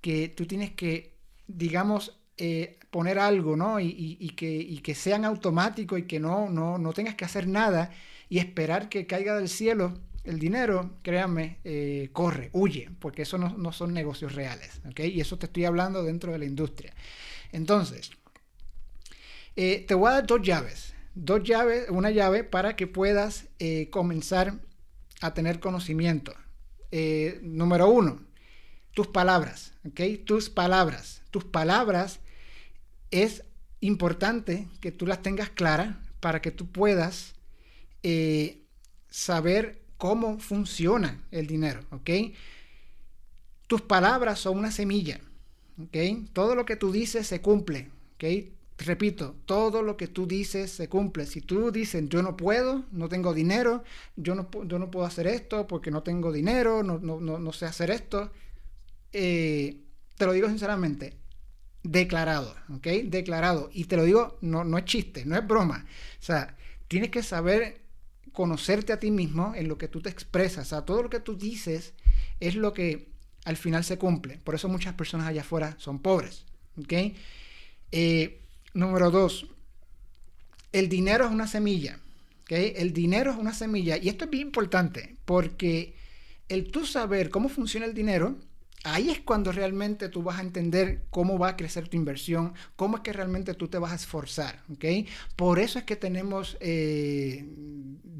que 0.00 0.28
tú 0.28 0.46
tienes 0.46 0.72
que, 0.72 1.14
digamos, 1.46 2.18
eh, 2.38 2.78
poner 2.90 3.18
algo, 3.18 3.56
¿no? 3.56 3.80
Y, 3.80 4.32
que, 4.36 4.94
sean 4.94 5.24
automáticos 5.24 5.98
y 5.98 6.02
que 6.04 6.20
no, 6.20 6.48
no, 6.48 6.78
no, 6.78 6.92
tengas 6.92 7.16
que 7.16 7.24
hacer 7.24 7.46
nada 7.48 7.90
y 8.28 8.38
esperar 8.38 8.88
que 8.88 9.06
caiga 9.06 9.36
del 9.36 9.48
cielo 9.48 9.94
el 10.24 10.38
dinero, 10.38 10.90
créanme, 11.02 11.58
eh, 11.64 12.10
corre, 12.12 12.50
huye, 12.52 12.90
porque 13.00 13.22
eso 13.22 13.38
no, 13.38 13.72
son 13.72 13.92
negocios 13.92 14.34
reales, 14.34 14.80
¿ok? 14.88 15.00
Y 15.00 15.20
eso 15.20 15.38
te 15.38 15.46
estoy 15.46 15.64
hablando 15.64 16.04
dentro 16.04 16.32
de 16.32 16.38
la 16.38 16.44
industria. 16.44 16.94
Entonces, 17.50 18.10
eh, 19.56 19.84
te 19.88 19.94
voy 19.94 20.10
a 20.10 20.14
dar 20.14 20.26
dos 20.26 20.42
llaves, 20.42 20.94
dos 21.14 21.42
llaves, 21.42 21.88
una 21.90 22.10
llave 22.10 22.44
para 22.44 22.76
que 22.76 22.86
puedas 22.86 23.48
comenzar 23.90 24.54
a 25.20 25.34
tener 25.34 25.60
conocimiento. 25.60 26.34
número 27.42 27.88
uno, 27.90 28.20
tus 28.94 29.08
palabras, 29.08 29.74
¿ok? 29.86 30.24
Tus 30.24 30.50
palabras. 30.50 31.22
Tus 31.30 31.44
palabras 31.44 32.20
es 33.10 33.44
importante 33.80 34.68
que 34.80 34.92
tú 34.92 35.06
las 35.06 35.22
tengas 35.22 35.50
claras 35.50 35.96
para 36.20 36.42
que 36.42 36.50
tú 36.50 36.66
puedas 36.66 37.34
eh, 38.02 38.62
saber 39.08 39.82
cómo 39.96 40.38
funciona 40.38 41.20
el 41.30 41.46
dinero, 41.46 41.80
¿ok? 41.90 42.10
Tus 43.66 43.82
palabras 43.82 44.38
son 44.38 44.58
una 44.58 44.70
semilla, 44.70 45.20
¿ok? 45.82 46.30
Todo 46.32 46.54
lo 46.54 46.64
que 46.64 46.76
tú 46.76 46.92
dices 46.92 47.26
se 47.26 47.40
cumple, 47.40 47.90
¿ok? 48.14 48.24
Repito, 48.78 49.34
todo 49.44 49.82
lo 49.82 49.96
que 49.96 50.06
tú 50.06 50.26
dices 50.26 50.70
se 50.70 50.88
cumple. 50.88 51.26
Si 51.26 51.40
tú 51.40 51.72
dices, 51.72 52.04
yo 52.08 52.22
no 52.22 52.36
puedo, 52.36 52.84
no 52.92 53.08
tengo 53.08 53.34
dinero, 53.34 53.82
yo 54.14 54.36
no, 54.36 54.48
yo 54.64 54.78
no 54.78 54.88
puedo 54.90 55.04
hacer 55.04 55.26
esto 55.26 55.66
porque 55.66 55.90
no 55.90 56.04
tengo 56.04 56.30
dinero, 56.30 56.84
no, 56.84 56.98
no, 56.98 57.18
no, 57.20 57.52
sé 57.52 57.66
hacer 57.66 57.90
esto, 57.90 58.30
eh, 59.12 59.80
te 60.16 60.26
lo 60.26 60.32
digo 60.32 60.48
sinceramente, 60.48 61.16
declarado, 61.82 62.54
¿ok? 62.74 62.86
Declarado. 63.04 63.70
Y 63.72 63.84
te 63.84 63.96
lo 63.96 64.04
digo, 64.04 64.38
no, 64.40 64.64
no 64.64 64.78
es 64.78 64.84
chiste, 64.84 65.24
no 65.24 65.36
es 65.36 65.46
broma. 65.46 65.86
O 66.20 66.22
sea, 66.22 66.56
tienes 66.88 67.10
que 67.10 67.22
saber 67.22 67.82
conocerte 68.32 68.92
a 68.92 69.00
ti 69.00 69.10
mismo 69.10 69.52
en 69.54 69.68
lo 69.68 69.78
que 69.78 69.88
tú 69.88 70.00
te 70.00 70.10
expresas. 70.10 70.66
O 70.66 70.70
sea, 70.70 70.84
todo 70.84 71.02
lo 71.02 71.10
que 71.10 71.20
tú 71.20 71.36
dices 71.36 71.94
es 72.40 72.54
lo 72.54 72.72
que 72.72 73.08
al 73.44 73.56
final 73.56 73.84
se 73.84 73.98
cumple. 73.98 74.38
Por 74.38 74.54
eso 74.54 74.68
muchas 74.68 74.94
personas 74.94 75.26
allá 75.26 75.40
afuera 75.40 75.74
son 75.78 76.00
pobres, 76.00 76.44
¿ok? 76.76 76.92
Eh, 77.90 78.40
número 78.74 79.10
dos, 79.10 79.46
el 80.72 80.88
dinero 80.88 81.24
es 81.26 81.32
una 81.32 81.46
semilla, 81.46 81.98
¿ok? 82.42 82.52
El 82.52 82.92
dinero 82.92 83.32
es 83.32 83.38
una 83.38 83.54
semilla. 83.54 83.96
Y 83.96 84.08
esto 84.08 84.24
es 84.24 84.30
bien 84.30 84.48
importante 84.48 85.16
porque 85.24 85.94
el 86.48 86.70
tú 86.70 86.86
saber 86.86 87.30
cómo 87.30 87.48
funciona 87.48 87.86
el 87.86 87.94
dinero 87.94 88.36
ahí 88.84 89.10
es 89.10 89.20
cuando 89.20 89.52
realmente 89.52 90.08
tú 90.08 90.22
vas 90.22 90.38
a 90.38 90.42
entender 90.42 91.02
cómo 91.10 91.38
va 91.38 91.48
a 91.50 91.56
crecer 91.56 91.88
tu 91.88 91.96
inversión, 91.96 92.54
cómo 92.76 92.96
es 92.96 93.02
que 93.02 93.12
realmente 93.12 93.54
tú 93.54 93.68
te 93.68 93.78
vas 93.78 93.92
a 93.92 93.96
esforzar, 93.96 94.62
¿ok? 94.72 94.84
Por 95.36 95.58
eso 95.58 95.78
es 95.78 95.84
que 95.84 95.96
tenemos 95.96 96.56
eh, 96.60 97.44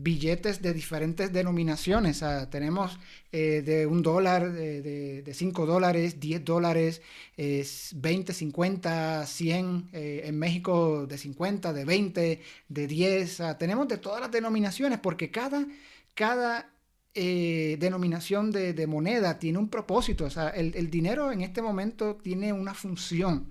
billetes 0.01 0.61
de 0.61 0.73
diferentes 0.73 1.33
denominaciones, 1.33 2.25
tenemos 2.51 2.99
eh, 3.31 3.63
de 3.65 3.87
un 3.87 4.03
dólar, 4.03 4.53
de, 4.53 5.33
cinco 5.35 5.67
dólares, 5.67 6.19
diez 6.19 6.45
dólares, 6.45 7.03
20, 7.37 8.33
50, 8.33 9.27
100, 9.27 9.89
en 9.93 10.39
México 10.39 11.07
de 11.07 11.19
50, 11.19 11.73
de 11.73 11.85
20, 11.85 12.41
de 12.69 12.87
10, 12.87 13.43
tenemos 13.59 13.87
de 13.89 13.99
todas 13.99 14.21
las 14.21 14.31
denominaciones 14.31 14.99
porque 14.99 15.31
cada, 15.31 15.67
cada 16.15 16.71
eh, 17.15 17.77
denominación 17.81 18.51
de, 18.53 18.87
moneda 18.87 19.39
tiene 19.39 19.59
un 19.59 19.69
propósito, 19.69 20.27
o 20.27 20.31
sea, 20.31 20.51
el, 20.51 20.91
dinero 20.91 21.33
en 21.33 21.41
este 21.41 21.63
momento 21.63 22.17
tiene 22.17 22.53
una 22.53 22.75
función. 22.75 23.51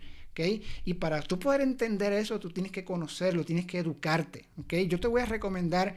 Y 0.85 0.93
para 0.93 1.19
tú 1.23 1.39
poder 1.39 1.61
entender 1.61 2.13
eso, 2.13 2.39
tú 2.39 2.51
tienes 2.51 2.71
que 2.71 2.85
conocerlo, 2.85 3.43
tienes 3.43 3.65
que 3.65 3.79
educarte. 3.79 4.45
Yo 4.87 4.99
te 4.99 5.07
voy 5.07 5.21
a 5.21 5.25
recomendar 5.25 5.95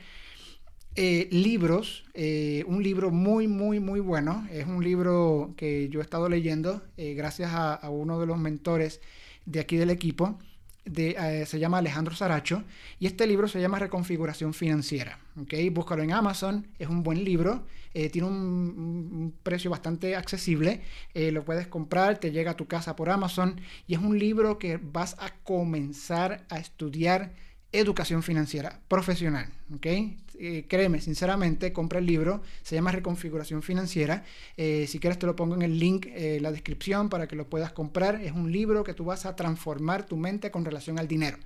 eh, 0.95 1.29
libros, 1.31 2.05
eh, 2.15 2.65
un 2.67 2.83
libro 2.83 3.11
muy, 3.11 3.49
muy, 3.49 3.81
muy 3.81 4.01
bueno. 4.01 4.49
Es 4.51 4.67
un 4.67 4.83
libro 4.83 5.53
que 5.59 5.91
yo 5.91 6.01
he 6.01 6.03
estado 6.03 6.31
leyendo 6.31 6.83
gracias 6.97 7.51
a, 7.53 7.91
uno 7.91 8.19
de 8.19 8.27
los 8.27 8.39
mentores 8.39 9.03
de 9.45 9.61
aquí 9.61 9.77
del 9.77 9.91
equipo 9.91 10.39
eh, 10.85 11.45
se 11.47 11.59
llama 11.59 11.79
Alejandro 11.79 12.15
Saracho 12.15 12.65
y 12.99 13.07
este 13.07 13.27
libro 13.27 13.49
se 13.49 13.61
llama 13.61 13.79
Reconfiguración 13.79 14.55
Financiera. 14.55 15.19
¿okay? 15.41 15.69
Búscalo 15.69 16.03
en 16.03 16.13
Amazon, 16.13 16.67
es 16.79 16.89
un 16.89 17.03
buen 17.03 17.23
libro, 17.23 17.65
eh, 17.93 18.09
tiene 18.09 18.29
un, 18.29 19.35
precio 19.43 19.71
bastante 19.71 20.17
accesible, 20.17 20.81
eh, 21.15 21.33
lo 21.33 21.45
puedes 21.45 21.67
comprar, 21.67 22.19
te 22.19 22.31
llega 22.31 22.53
a 22.53 22.57
tu 22.57 22.67
casa 22.67 22.97
por 22.97 23.11
Amazon 23.11 23.61
y 23.87 23.95
es 23.95 24.01
un 24.01 24.19
libro 24.19 24.59
que 24.59 24.79
vas 24.79 25.17
a 25.19 25.35
comenzar 25.45 26.45
a 26.49 26.59
estudiar 26.59 27.33
educación 27.73 28.23
financiera 28.23 28.81
profesional. 28.89 29.49
¿okay? 29.75 30.19
Eh, 30.43 30.65
créeme, 30.67 31.03
sinceramente, 31.03 31.73
compra 31.73 31.99
el 31.99 32.07
libro, 32.07 32.43
se 32.63 32.75
llama 32.75 32.93
Reconfiguración 32.93 33.63
Financiera. 33.63 34.25
Eh, 34.57 34.87
si 34.89 34.99
quieres 34.99 35.19
te 35.19 35.27
lo 35.27 35.37
pongo 35.37 35.55
en 35.55 35.61
el 35.61 35.79
link, 35.79 36.07
en 36.07 36.15
eh, 36.17 36.41
la 36.41 36.51
descripción 36.51 37.11
para 37.11 37.29
que 37.29 37.37
lo 37.37 37.49
puedas 37.49 37.73
comprar. 37.73 38.17
Es 38.23 38.33
un 38.33 38.51
libro 38.51 38.83
que 38.83 38.95
tú 38.95 39.05
vas 39.05 39.27
a 39.27 39.37
transformar 39.37 40.07
tu 40.07 40.17
mente 40.17 40.51
con 40.51 40.65
relación 40.65 40.99
al 40.99 41.09
dinero. 41.09 41.37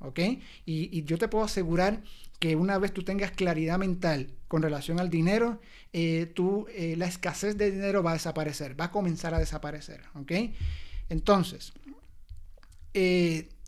¿Ok? 0.00 0.20
Y, 0.66 1.02
yo 1.04 1.16
te 1.16 1.28
puedo 1.28 1.44
asegurar 1.44 2.02
que 2.38 2.54
una 2.54 2.76
vez 2.76 2.92
tú 2.92 3.02
tengas 3.02 3.30
claridad 3.30 3.78
mental 3.78 4.28
con 4.46 4.60
relación 4.60 5.00
al 5.00 5.08
dinero, 5.08 5.58
tú, 6.34 6.66
la 6.96 7.06
escasez 7.06 7.56
de 7.56 7.70
dinero 7.70 8.02
va 8.02 8.10
a 8.10 8.14
desaparecer, 8.14 8.78
va 8.78 8.84
a 8.84 8.90
comenzar 8.90 9.32
a 9.32 9.38
desaparecer. 9.38 10.02
¿Ok? 10.14 10.32
Entonces, 11.08 11.72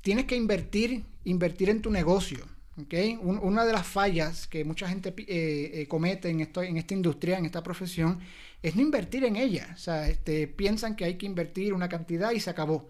tienes 0.03 0.25
que 0.27 0.37
invertir, 0.37 1.05
invertir 1.25 1.71
en 1.71 1.83
tu 1.83 1.91
negocio. 1.91 2.45
¿okay? 2.83 3.19
una 3.21 3.65
de 3.65 3.73
las 3.73 3.87
fallas 3.87 4.47
que 4.47 4.65
mucha 4.65 4.89
gente 4.89 5.15
eh, 5.17 5.71
eh, 5.75 5.89
comete 5.89 6.31
en, 6.31 6.41
esto, 6.41 6.63
en 6.63 6.77
esta 6.77 6.95
industria, 6.95 7.39
en 7.39 7.47
esta 7.47 7.63
profesión, 7.63 8.21
es 8.63 8.77
no 8.77 8.83
invertir 8.83 9.25
en 9.25 9.37
ella. 9.37 9.71
O 9.75 9.79
sea, 9.79 10.09
este, 10.09 10.47
piensan 10.47 10.97
que 10.97 11.05
hay 11.05 11.17
que 11.17 11.27
invertir 11.27 11.75
una 11.75 11.89
cantidad 11.89 12.31
y 12.33 12.41
se 12.41 12.51
acabó. 12.51 12.89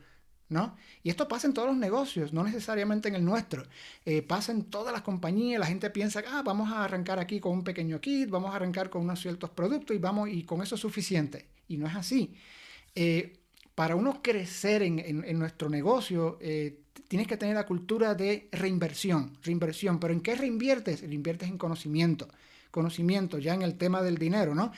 ¿No? 0.51 0.77
Y 1.03 1.11
esto 1.11 1.29
pasa 1.29 1.47
en 1.47 1.53
todos 1.53 1.69
los 1.69 1.77
negocios, 1.77 2.33
no 2.33 2.43
necesariamente 2.43 3.09
en 3.09 3.17
el 3.17 3.23
nuestro. 3.23 3.65
Eh, 4.07 4.23
pasa 4.23 4.51
en 4.51 4.65
todas 4.65 4.95
las 4.95 5.03
compañías, 5.03 5.61
la 5.61 5.67
gente 5.67 5.91
piensa, 5.91 6.23
ah, 6.27 6.43
vamos 6.43 6.73
a 6.73 6.85
arrancar 6.85 7.19
aquí 7.19 7.39
con 7.39 7.53
un 7.53 7.65
pequeño 7.65 8.01
kit, 8.01 8.31
vamos 8.31 8.53
a 8.53 8.57
arrancar 8.57 8.89
con 8.89 9.03
unos 9.03 9.21
ciertos 9.21 9.51
productos 9.51 9.95
y, 9.95 9.99
vamos, 9.99 10.31
y 10.31 10.45
con 10.45 10.63
eso 10.63 10.77
es 10.77 10.81
suficiente. 10.81 11.49
Y 11.69 11.77
no 11.77 11.87
es 11.87 11.95
así. 11.95 12.35
para 13.75 13.95
uno 13.95 14.23
crecer 14.23 14.83
en, 14.83 15.01
en 15.01 15.39
nuestro 15.39 15.69
negocio, 15.69 16.39
tienes 17.07 17.27
que 17.27 17.37
tener 17.37 17.55
la 17.55 17.67
cultura 17.67 18.15
de 18.15 18.49
reinversión, 18.53 19.37
reinversión, 19.43 20.01
pero 20.01 20.13
¿en 20.13 20.21
qué 20.21 20.35
reinviertes? 20.35 21.01
Reinviertes 21.03 21.49
en 21.49 21.59
conocimiento, 21.59 22.29
conocimiento 22.71 23.39
ya 23.39 23.55
en 23.55 23.63
el 23.63 23.77
tema 23.77 24.03
del 24.03 24.19
dinero, 24.19 24.55
¿no? 24.55 24.73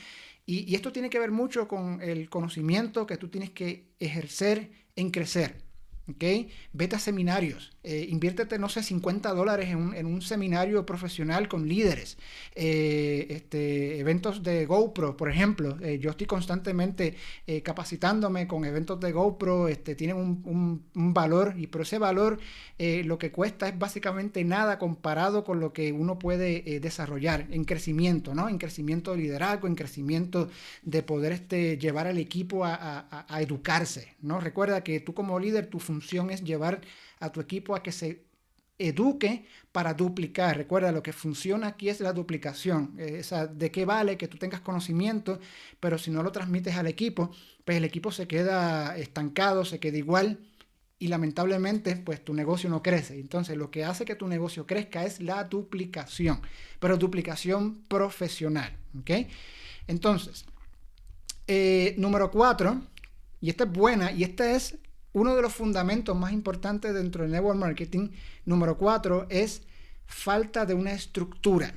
Y, 0.47 0.71
y 0.71 0.75
esto 0.75 0.93
tiene 0.93 1.11
que 1.11 1.19
ver 1.19 1.31
mucho 1.31 1.69
con 1.69 2.01
el 2.03 2.29
conocimiento 2.29 3.07
que 3.07 3.17
tú 3.17 3.29
tienes 3.29 3.51
que 3.51 3.87
ejercer 3.99 4.71
en 4.97 5.11
crecer. 5.11 5.70
¿Ok? 6.11 6.49
Vete 6.73 6.97
a 6.97 6.99
seminarios, 6.99 7.73
eh, 7.83 8.07
inviértete, 8.11 8.59
no 8.59 8.69
sé, 8.69 8.83
50 8.83 9.33
dólares 9.33 9.69
en 9.71 10.07
un, 10.07 10.21
seminario 10.21 10.85
profesional 10.85 11.49
con 11.49 11.67
líderes, 11.67 12.19
eh, 12.55 13.27
este, 13.31 13.99
eventos 13.99 14.43
de 14.43 14.67
GoPro, 14.67 15.17
por 15.17 15.31
ejemplo. 15.31 15.79
Eh, 15.81 15.99
yo 15.99 16.11
estoy 16.11 16.27
constantemente 16.27 17.17
eh, 17.47 17.63
capacitándome 17.63 18.47
con 18.47 18.65
eventos 18.67 19.01
de 19.01 19.13
GoPro, 19.13 19.69
este, 19.69 19.95
tienen 19.95 20.17
un, 20.17 20.83
valor, 20.93 21.55
y 21.57 21.67
por 21.67 21.83
ese 21.83 21.99
valor 21.99 22.39
lo 22.79 23.19
que 23.19 23.31
cuesta 23.31 23.69
es 23.69 23.79
básicamente 23.79 24.43
nada 24.45 24.79
comparado 24.79 25.45
con 25.45 25.61
lo 25.61 25.73
que 25.73 25.93
uno 25.93 26.19
puede 26.19 26.81
desarrollar 26.81 27.47
en 27.51 27.65
crecimiento, 27.65 28.35
¿no? 28.35 28.49
En 28.49 28.59
crecimiento 28.59 29.13
de 29.13 29.19
liderazgo, 29.19 29.67
en 29.67 29.75
crecimiento 29.75 30.49
de 30.83 31.03
poder 31.03 31.33
este, 31.33 31.77
llevar 31.79 32.07
al 32.07 32.19
equipo 32.19 32.65
a, 32.65 33.27
a 33.29 33.43
educarse, 33.43 34.15
¿no? 34.23 34.41
Recuerda 34.41 34.83
que 34.83 35.01
tú 35.01 35.13
como 35.13 35.39
líder, 35.39 35.67
tu 35.67 35.79
función 35.79 36.00
es 36.31 36.43
llevar 36.43 36.81
a 37.19 37.31
tu 37.31 37.41
equipo 37.41 37.75
a 37.75 37.83
que 37.83 37.93
se 37.93 38.25
eduque 38.79 39.47
para 39.73 39.95
duplicar. 39.95 40.57
Recuerda, 40.57 40.91
lo 40.91 41.03
que 41.03 41.13
funciona 41.13 41.69
aquí 41.69 41.89
es 41.89 42.01
la 42.01 42.13
duplicación. 42.13 42.95
Eh, 42.99 43.23
¿De 43.55 43.71
qué 43.71 43.85
vale 43.85 44.17
que 44.17 44.29
tú 44.29 44.39
tengas 44.39 44.61
conocimiento, 44.61 45.39
pero 45.79 45.99
si 45.99 46.11
no 46.11 46.23
lo 46.23 46.33
transmites 46.33 46.75
al 46.77 46.87
equipo, 46.87 47.31
pues 47.65 47.77
el 47.77 47.85
equipo 47.85 48.11
se 48.11 48.27
queda 48.27 48.97
estancado, 48.97 49.65
se 49.65 49.79
queda 49.79 49.99
igual 49.99 50.41
y 50.99 51.09
lamentablemente 51.09 51.97
pues 51.97 52.25
tu 52.25 52.35
negocio 52.35 52.71
no 52.71 52.83
crece. 52.83 53.19
Entonces 53.19 53.57
lo 53.57 53.71
que 53.71 53.85
hace 53.85 54.05
que 54.05 54.15
tu 54.15 54.29
negocio 54.29 54.67
crezca 54.67 55.05
es 55.05 55.21
la 55.21 55.45
duplicación, 55.45 56.41
pero 56.79 56.97
duplicación 56.97 57.83
profesional. 57.89 58.77
¿ok? 58.99 59.11
Entonces, 59.87 60.45
eh, 61.47 61.95
número 61.99 62.31
cuatro, 62.31 62.81
y 63.41 63.51
esta 63.51 63.65
es 63.65 63.73
buena, 63.73 64.13
y 64.13 64.23
este 64.23 64.55
es 64.55 64.77
uno 65.13 65.35
de 65.35 65.43
los 65.43 65.53
fundamentos 65.53 66.17
más 66.17 66.33
importantes 66.33 66.95
dentro 66.95 67.23
del 67.23 67.33
network 67.33 67.59
marketing. 67.59 68.11
Número 68.45 68.77
cuatro 68.77 69.27
es 69.29 69.63
falta 70.07 70.67
de 70.67 70.75
una 70.75 70.93
estructura. 70.93 71.75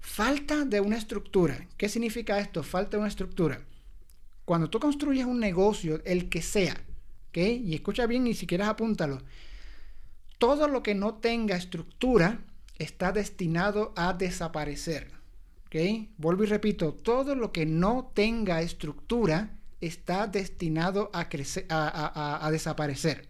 Falta 0.00 0.64
de 0.64 0.80
una 0.80 0.96
estructura. 0.96 1.66
¿Qué 1.76 1.88
significa 1.88 2.38
esto? 2.38 2.62
Falta 2.62 2.92
de 2.92 2.98
una 2.98 3.08
estructura. 3.08 3.62
Cuando 4.44 4.68
tú 4.68 4.78
construyes 4.78 5.24
un 5.24 5.40
negocio, 5.40 6.02
el 6.04 6.28
que 6.28 6.42
sea, 6.42 6.74
¿ok? 7.28 7.38
Y 7.38 7.74
escucha 7.74 8.06
bien 8.06 8.26
y 8.26 8.34
si 8.34 8.46
quieres 8.46 8.66
apúntalo. 8.66 9.22
Todo 10.38 10.68
lo 10.68 10.82
que 10.82 10.94
no 10.94 11.14
tenga 11.14 11.56
estructura 11.56 12.40
está 12.78 13.12
destinado 13.12 13.92
a 13.96 14.12
desaparecer. 14.12 15.12
¿Ok? 15.66 15.76
Vuelvo 16.18 16.44
y 16.44 16.48
repito, 16.48 16.92
todo 16.92 17.34
lo 17.34 17.52
que 17.52 17.64
no 17.64 18.10
tenga 18.12 18.60
estructura 18.60 19.56
está 19.82 20.26
destinado 20.26 21.10
a, 21.12 21.28
crecer, 21.28 21.66
a, 21.68 22.48
desaparecer. 22.50 23.28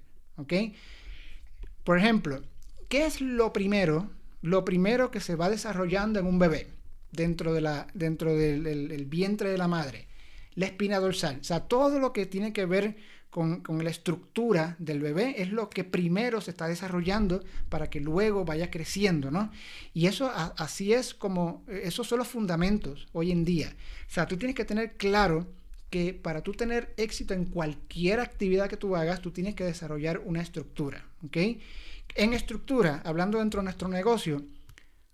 Por 1.85 1.99
ejemplo, 1.99 2.43
¿qué 2.88 3.07
es 3.07 3.21
lo 3.21 3.53
primero? 3.53 4.11
Lo 4.41 4.65
primero 4.65 5.11
que 5.11 5.21
se 5.21 5.35
va 5.35 5.51
desarrollando 5.51 6.21
en 6.21 6.27
un 6.27 6.38
bebé 6.38 6.69
dentro, 7.11 7.53
de 7.53 7.61
la, 7.61 7.87
dentro 7.95 8.37
del 8.37 9.07
vientre 9.07 9.51
de 9.51 9.59
la 9.59 9.69
madre 9.69 10.09
la 10.55 10.67
espina 10.67 10.99
dorsal. 10.99 11.38
O 11.41 11.45
sea, 11.45 11.61
todo 11.61 11.99
lo 11.99 12.12
que 12.12 12.27
tiene 12.27 12.53
que 12.53 12.67
ver 12.67 12.97
con, 13.31 13.62
la 13.83 13.91
estructura 13.91 14.77
del 14.79 15.01
bebé 15.01 15.37
es 15.38 15.51
lo 15.51 15.71
que 15.71 15.85
primero 15.85 16.41
se 16.41 16.51
está 16.51 16.69
desarrollando 16.69 17.43
para 17.71 17.88
que 17.88 18.01
luego 18.01 18.45
vaya 18.45 18.71
creciendo, 18.71 19.31
¿no? 19.31 19.51
Y 19.95 20.07
eso 20.07 20.31
así 20.59 20.93
es 20.93 21.15
como, 21.15 21.65
esos 21.67 22.07
son 22.07 22.19
los 22.19 22.29
fundamentos 22.29 23.09
hoy 23.12 23.33
en 23.33 23.45
día. 23.45 23.75
O 24.07 24.12
sea, 24.12 24.27
tú 24.27 24.37
tienes 24.37 24.55
que 24.55 24.67
tener 24.67 24.97
claro 24.97 25.47
que 25.92 26.14
para 26.14 26.40
tú 26.40 26.55
tener 26.55 26.94
éxito 26.96 27.35
en 27.35 27.44
cualquier 27.44 28.18
actividad 28.18 28.66
que 28.66 28.78
tú 28.78 28.96
hagas, 28.96 29.20
tú 29.20 29.31
tienes 29.31 29.55
que 29.55 29.62
desarrollar 29.62 30.22
una 30.24 30.40
estructura, 30.40 31.05
¿ok? 31.22 31.37
En 32.14 32.33
estructura, 32.33 33.02
hablando 33.05 33.38
dentro 33.38 33.61
de 33.61 33.64
nuestro 33.64 33.88
negocio, 33.88 34.42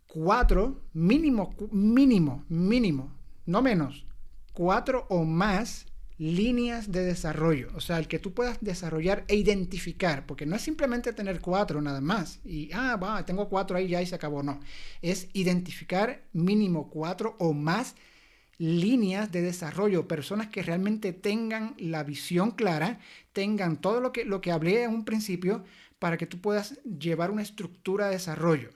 cuatro, 0.07 0.85
mínimo, 0.93 1.53
mínimo, 1.73 2.45
mínimo, 2.49 3.13
no 3.45 3.61
menos, 3.61 4.07
cuatro 4.53 5.07
o 5.11 5.25
más 5.25 5.87
líneas 6.17 6.93
de 6.93 7.03
desarrollo, 7.03 7.71
o 7.75 7.81
sea, 7.81 7.99
el 7.99 8.07
que 8.07 8.21
tú 8.21 8.33
puedas 8.33 8.59
desarrollar 8.61 9.25
e 9.27 9.35
identificar, 9.35 10.27
porque 10.27 10.47
no 10.47 10.55
es 10.55 10.63
simplemente 10.63 11.13
tener 11.13 11.41
cuatro 11.41 11.83
nada 11.83 12.01
más 12.01 12.39
y, 12.45 12.71
ah, 12.73 12.95
va, 12.95 13.27
tengo 13.27 13.49
cuatro 13.49 13.77
ahí 13.77 13.89
ya 13.89 14.01
y 14.01 14.07
se 14.07 14.15
acabó, 14.15 14.45
no, 14.45 14.61
es 15.03 15.29
identificar 15.33 16.23
mínimo 16.33 16.89
cuatro 16.89 17.35
o 17.41 17.53
más 17.53 17.97
líneas 17.97 18.18
de 18.59 19.43
desarrollo, 19.43 20.09
personas 20.09 20.49
que 20.49 20.63
realmente 20.63 21.13
tengan 21.13 21.75
la 21.79 22.03
visión 22.03 22.51
clara, 22.51 22.99
tengan 23.33 23.81
todo 23.81 24.01
lo 24.01 24.13
que, 24.13 24.25
lo 24.25 24.41
que 24.41 24.51
hablé 24.51 24.83
en 24.83 24.91
un 24.91 25.05
principio 25.05 25.65
para 25.99 26.17
que 26.17 26.27
tú 26.27 26.41
puedas 26.41 26.81
llevar 26.83 27.31
una 27.31 27.43
estructura 27.43 28.07
de 28.07 28.13
desarrollo. 28.13 28.71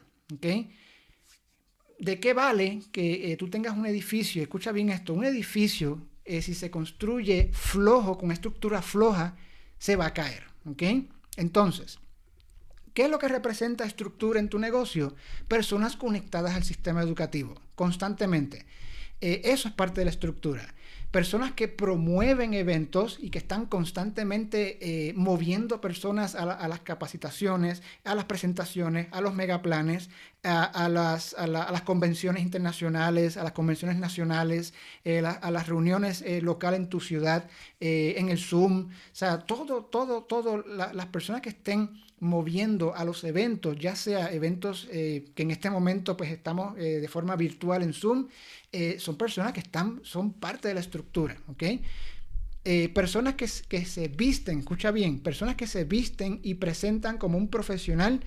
¿de 1.99 2.19
qué 2.19 2.33
vale 2.33 2.81
que 2.91 3.31
eh, 3.31 3.37
tú 3.37 3.49
tengas 3.49 3.77
un 3.77 3.85
edificio? 3.85 4.41
Escucha 4.41 4.71
bien 4.71 4.89
esto, 4.89 5.13
un 5.13 5.25
edificio, 5.25 6.01
eh, 6.25 6.41
si 6.41 6.53
se 6.53 6.71
construye 6.71 7.49
flojo, 7.53 8.17
con 8.17 8.31
estructura 8.31 8.81
floja, 8.81 9.35
se 9.77 9.95
va 9.95 10.07
a 10.07 10.13
caer. 10.13 10.43
Entonces, 11.35 11.99
¿qué 12.93 13.03
es 13.03 13.09
lo 13.09 13.19
que 13.19 13.27
representa 13.27 13.85
estructura 13.85 14.39
en 14.39 14.49
tu 14.49 14.59
negocio? 14.59 15.15
Personas 15.47 15.97
conectadas 15.97 16.55
al 16.55 16.63
sistema 16.63 17.01
educativo 17.01 17.55
constantemente. 17.75 18.65
Eh, 19.25 19.53
eso 19.53 19.69
es 19.69 19.73
parte 19.73 20.01
de 20.01 20.05
la 20.05 20.11
estructura. 20.11 20.75
Personas 21.09 21.53
que 21.53 21.69
promueven 21.69 22.53
eventos 22.53 23.19
y 23.21 23.29
que 23.29 23.37
están 23.37 23.67
constantemente 23.67 24.79
eh, 24.81 25.13
moviendo 25.13 25.79
personas 25.79 26.35
a, 26.35 26.67
las 26.67 26.79
capacitaciones, 26.81 27.83
a 28.03 28.15
las 28.15 28.25
presentaciones, 28.25 29.07
a 29.11 29.21
los 29.21 29.33
megaplanes, 29.33 30.09
a, 30.43 30.89
las, 30.89 31.35
a, 31.35 31.47
las, 31.47 31.81
convenciones 31.83 32.43
internacionales, 32.43 33.37
a 33.37 33.43
las 33.43 33.53
convenciones 33.53 33.95
nacionales, 33.95 34.73
eh, 35.05 35.23
a 35.25 35.51
las 35.51 35.67
reuniones 35.67 36.21
locales 36.41 36.81
en 36.81 36.89
tu 36.89 36.99
ciudad, 36.99 37.47
en 37.79 38.27
el 38.27 38.39
Zoom, 38.39 38.89
o 38.89 39.15
sea, 39.15 39.39
todo, 39.39 39.85
todo, 39.85 40.23
todo, 40.23 40.65
las 40.67 41.05
personas 41.05 41.41
que 41.41 41.49
estén 41.49 41.91
moviendo 42.23 42.95
a 42.95 43.05
los 43.05 43.23
eventos, 43.23 43.77
ya 43.77 43.95
sea 43.95 44.33
eventos 44.33 44.87
que 44.89 45.31
en 45.35 45.51
este 45.51 45.69
momento 45.69 46.17
pues 46.17 46.31
estamos 46.31 46.75
de 46.75 47.07
forma 47.07 47.35
virtual 47.35 47.83
en 47.83 47.93
Zoom, 47.93 48.27
eh, 48.75 48.95
son 48.97 49.17
personas 49.17 49.53
que 49.53 49.59
están, 49.59 49.99
son 50.03 50.33
parte 50.33 50.67
de 50.67 50.73
la 50.73 50.79
estructura, 50.79 51.37
¿ok? 51.47 51.63
Eh, 52.65 52.89
personas 52.89 53.35
que, 53.35 53.47
se 53.47 54.07
visten, 54.07 54.59
escucha 54.59 54.89
bien, 54.89 55.19
personas 55.19 55.55
que 55.55 55.67
se 55.67 55.83
visten 55.83 56.39
y 56.41 56.55
presentan 56.55 57.19
como 57.19 57.37
un 57.37 57.49
profesional 57.49 58.21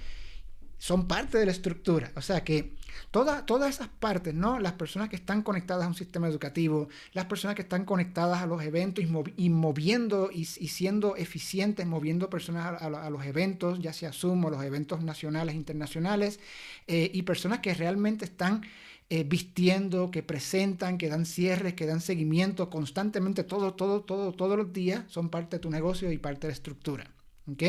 son 0.79 1.09
parte 1.09 1.39
de 1.39 1.47
la 1.47 1.53
estructura. 1.53 2.13
O 2.17 2.23
sea 2.23 2.45
que 2.45 2.77
todas 3.11 3.71
esas 3.71 3.89
partes, 3.89 4.35
¿no? 4.35 4.59
Las 4.59 4.73
personas 4.73 5.09
que 5.09 5.17
están 5.17 5.43
conectadas 5.43 5.85
a 5.85 5.89
un 5.89 5.95
sistema 5.95 6.29
educativo, 6.29 6.89
las 7.13 7.27
personas 7.27 7.55
que 7.57 7.63
están 7.63 7.85
conectadas 7.85 8.43
a 8.43 8.47
los 8.47 8.63
eventos 8.63 9.05
y, 9.37 9.51
moviendo 9.51 10.31
y, 10.33 10.45
siendo 10.45 11.17
eficientes, 11.17 11.87
moviendo 11.87 12.29
personas 12.29 12.81
a, 12.81 13.11
los 13.11 13.25
eventos, 13.25 13.79
ya 13.81 13.93
sea 13.93 14.13
Zoom 14.13 14.45
o 14.45 14.51
los 14.51 14.63
eventos 14.63 15.03
nacionales, 15.03 15.55
internacionales, 15.55 16.41
eh, 16.87 17.11
y 17.13 17.23
personas 17.23 17.61
que 17.61 17.75
realmente 17.75 18.25
están 18.25 18.63
eh, 19.09 19.25
vistiendo, 19.25 20.11
que 20.11 20.23
presentan, 20.23 20.99
que 20.99 21.09
dan 21.09 21.27
cierres, 21.27 21.75
que 21.75 21.87
dan 21.87 22.01
seguimiento 22.01 22.69
constantemente, 22.71 23.45
todo, 23.45 23.75
todo, 23.75 24.03
todo, 24.03 24.33
todos 24.33 24.59
los 24.59 24.73
días 24.73 25.05
son 25.09 25.31
parte 25.31 25.57
de 25.57 25.61
tu 25.61 25.71
negocio 25.71 26.11
y 26.11 26.19
parte 26.19 26.47
de 26.47 26.49
la 26.49 26.55
estructura. 26.55 27.11
¿Ok? 27.51 27.63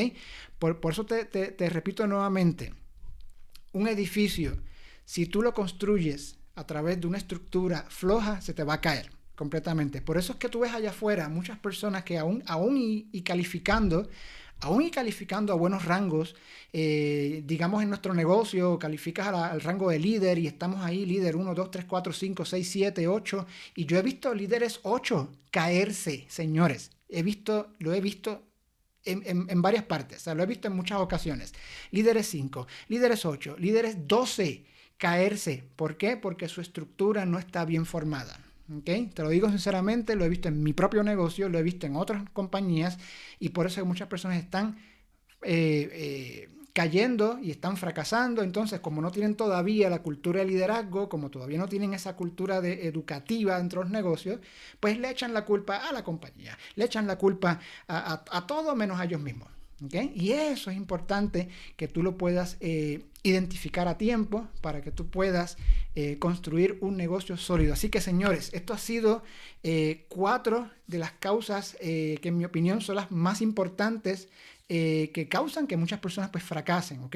Por, 0.57 0.79
eso 0.89 1.05
te, 1.05 1.25
te 1.25 1.69
repito 1.69 2.07
nuevamente, 2.07 2.73
un 3.77 3.87
edificio, 3.87 4.57
si 5.05 5.25
tú 5.25 5.41
lo 5.41 5.53
construyes 5.53 6.37
a 6.55 6.65
través 6.65 6.99
de 6.99 7.07
una 7.07 7.17
estructura 7.17 7.85
floja, 7.89 8.41
se 8.41 8.53
te 8.53 8.63
va 8.63 8.75
a 8.75 8.81
caer 8.81 9.11
completamente. 9.35 10.01
Por 10.01 10.17
eso 10.17 10.33
es 10.33 10.39
que 10.39 10.49
tú 10.49 10.61
ves 10.61 10.73
allá 10.73 10.89
afuera 10.89 11.29
muchas 11.29 11.59
personas 11.59 12.03
que 12.03 12.17
aún, 12.17 12.43
aún 12.47 12.75
y 12.77 13.21
calificando, 13.21 14.09
aún 14.61 14.83
y 14.83 14.91
calificando 14.91 15.53
a 15.53 15.55
buenos 15.55 15.85
rangos, 15.85 16.35
eh, 16.73 17.43
digamos 17.45 17.83
en 17.83 17.89
nuestro 17.89 18.13
negocio, 18.13 18.79
calificas 18.79 19.27
al 19.27 19.61
rango 19.61 19.89
de 19.89 19.99
líder 19.99 20.39
y 20.39 20.47
estamos 20.47 20.83
ahí, 20.83 21.05
líder 21.05 21.35
1, 21.35 21.53
2, 21.53 21.71
3, 21.71 21.85
4, 21.85 22.13
5, 22.13 22.45
6, 22.45 22.69
7, 22.69 23.07
8, 23.07 23.47
y 23.75 23.85
yo 23.85 23.97
he 23.97 24.01
visto 24.01 24.33
líderes 24.33 24.79
8 24.83 25.31
caerse, 25.51 26.25
señores. 26.27 26.91
He 27.09 27.23
visto, 27.23 27.69
lo 27.79 27.93
he 27.93 28.01
visto 28.01 28.43
en, 29.11 29.61
varias 29.61 29.83
partes, 29.83 30.19
o 30.19 30.23
sea, 30.25 30.35
lo 30.35 30.43
he 30.43 30.45
visto 30.45 30.67
en 30.67 30.75
muchas 30.75 30.99
ocasiones. 30.99 31.53
Líderes 31.91 32.27
5, 32.27 32.67
líderes 32.87 33.25
8, 33.25 33.55
líderes 33.59 34.07
12 34.07 34.65
caerse. 34.97 35.63
¿Por 35.75 35.97
qué? 35.97 36.17
Porque 36.17 36.47
su 36.47 36.61
estructura 36.61 37.25
no 37.25 37.39
está 37.39 37.65
bien 37.65 37.85
formada. 37.85 38.39
Te 38.83 39.23
lo 39.23 39.29
digo 39.29 39.49
sinceramente, 39.49 40.15
lo 40.15 40.25
he 40.25 40.29
visto 40.29 40.49
en 40.49 40.61
mi 40.61 40.73
propio 40.73 41.01
negocio, 41.01 41.47
lo 41.47 41.57
he 41.57 41.63
visto 41.63 41.87
en 41.87 41.95
otras 41.95 42.29
compañías 42.31 42.97
y 43.39 43.49
por 43.49 43.65
eso 43.65 43.85
muchas 43.85 44.09
personas 44.09 44.37
están 44.37 44.77
eh, 45.43 45.89
eh, 45.93 46.49
cayendo 46.77 47.39
y 47.41 47.49
están 47.49 47.75
fracasando. 47.75 48.43
Entonces, 48.43 48.81
como 48.81 49.01
no 49.01 49.09
tienen 49.09 49.33
todavía 49.33 49.89
la 49.89 50.03
cultura 50.03 50.41
de 50.41 50.45
liderazgo, 50.45 51.09
como 51.09 51.31
todavía 51.31 51.57
no 51.57 51.67
tienen 51.67 51.95
esa 51.95 52.15
cultura 52.15 52.61
de 52.61 52.87
educativa 52.87 53.57
dentro 53.57 53.79
de 53.79 53.85
los 53.85 53.91
negocios, 53.91 54.39
pues 54.79 54.99
le 54.99 55.09
echan 55.09 55.33
la 55.33 55.43
culpa 55.43 55.77
a 55.89 55.91
la 55.91 56.03
compañía, 56.03 56.55
le 56.75 56.85
echan 56.85 57.07
la 57.07 57.17
culpa 57.17 57.59
a 57.87 58.45
todo 58.45 58.75
menos 58.75 58.99
a 58.99 59.05
ellos 59.05 59.21
mismos. 59.21 59.57
Y 59.79 60.31
eso 60.31 60.71
es 60.71 60.77
importante 60.77 61.49
que 61.75 61.87
tú 61.87 62.01
lo 62.01 62.17
puedas 62.17 62.57
eh, 62.61 63.05
identificar 63.21 63.87
a 63.87 63.97
tiempo 63.97 64.47
para 64.61 64.81
que 64.81 64.91
tú 64.91 65.07
puedas 65.07 65.57
eh, 65.93 66.17
construir 66.17 66.79
un 66.81 66.97
negocio 66.97 67.37
sólido. 67.37 67.73
Así 67.73 67.89
que 67.89 68.01
señores, 68.01 68.49
esto 68.53 68.73
ha 68.73 68.79
sido 68.79 69.21
eh, 69.61 70.05
cuatro 70.09 70.71
de 70.87 70.97
las 70.97 71.11
causas 71.11 71.77
que 71.79 72.19
en 72.23 72.37
mi 72.37 72.45
opinión 72.45 72.81
son 72.81 72.95
las 72.95 73.11
más 73.11 73.41
importantes 73.41 74.29
que 74.67 75.27
causan 75.29 75.67
que 75.67 75.77
muchas 75.77 75.99
personas 75.99 76.29
pues 76.29 76.43
fracasen, 76.43 77.03
¿ok? 77.03 77.15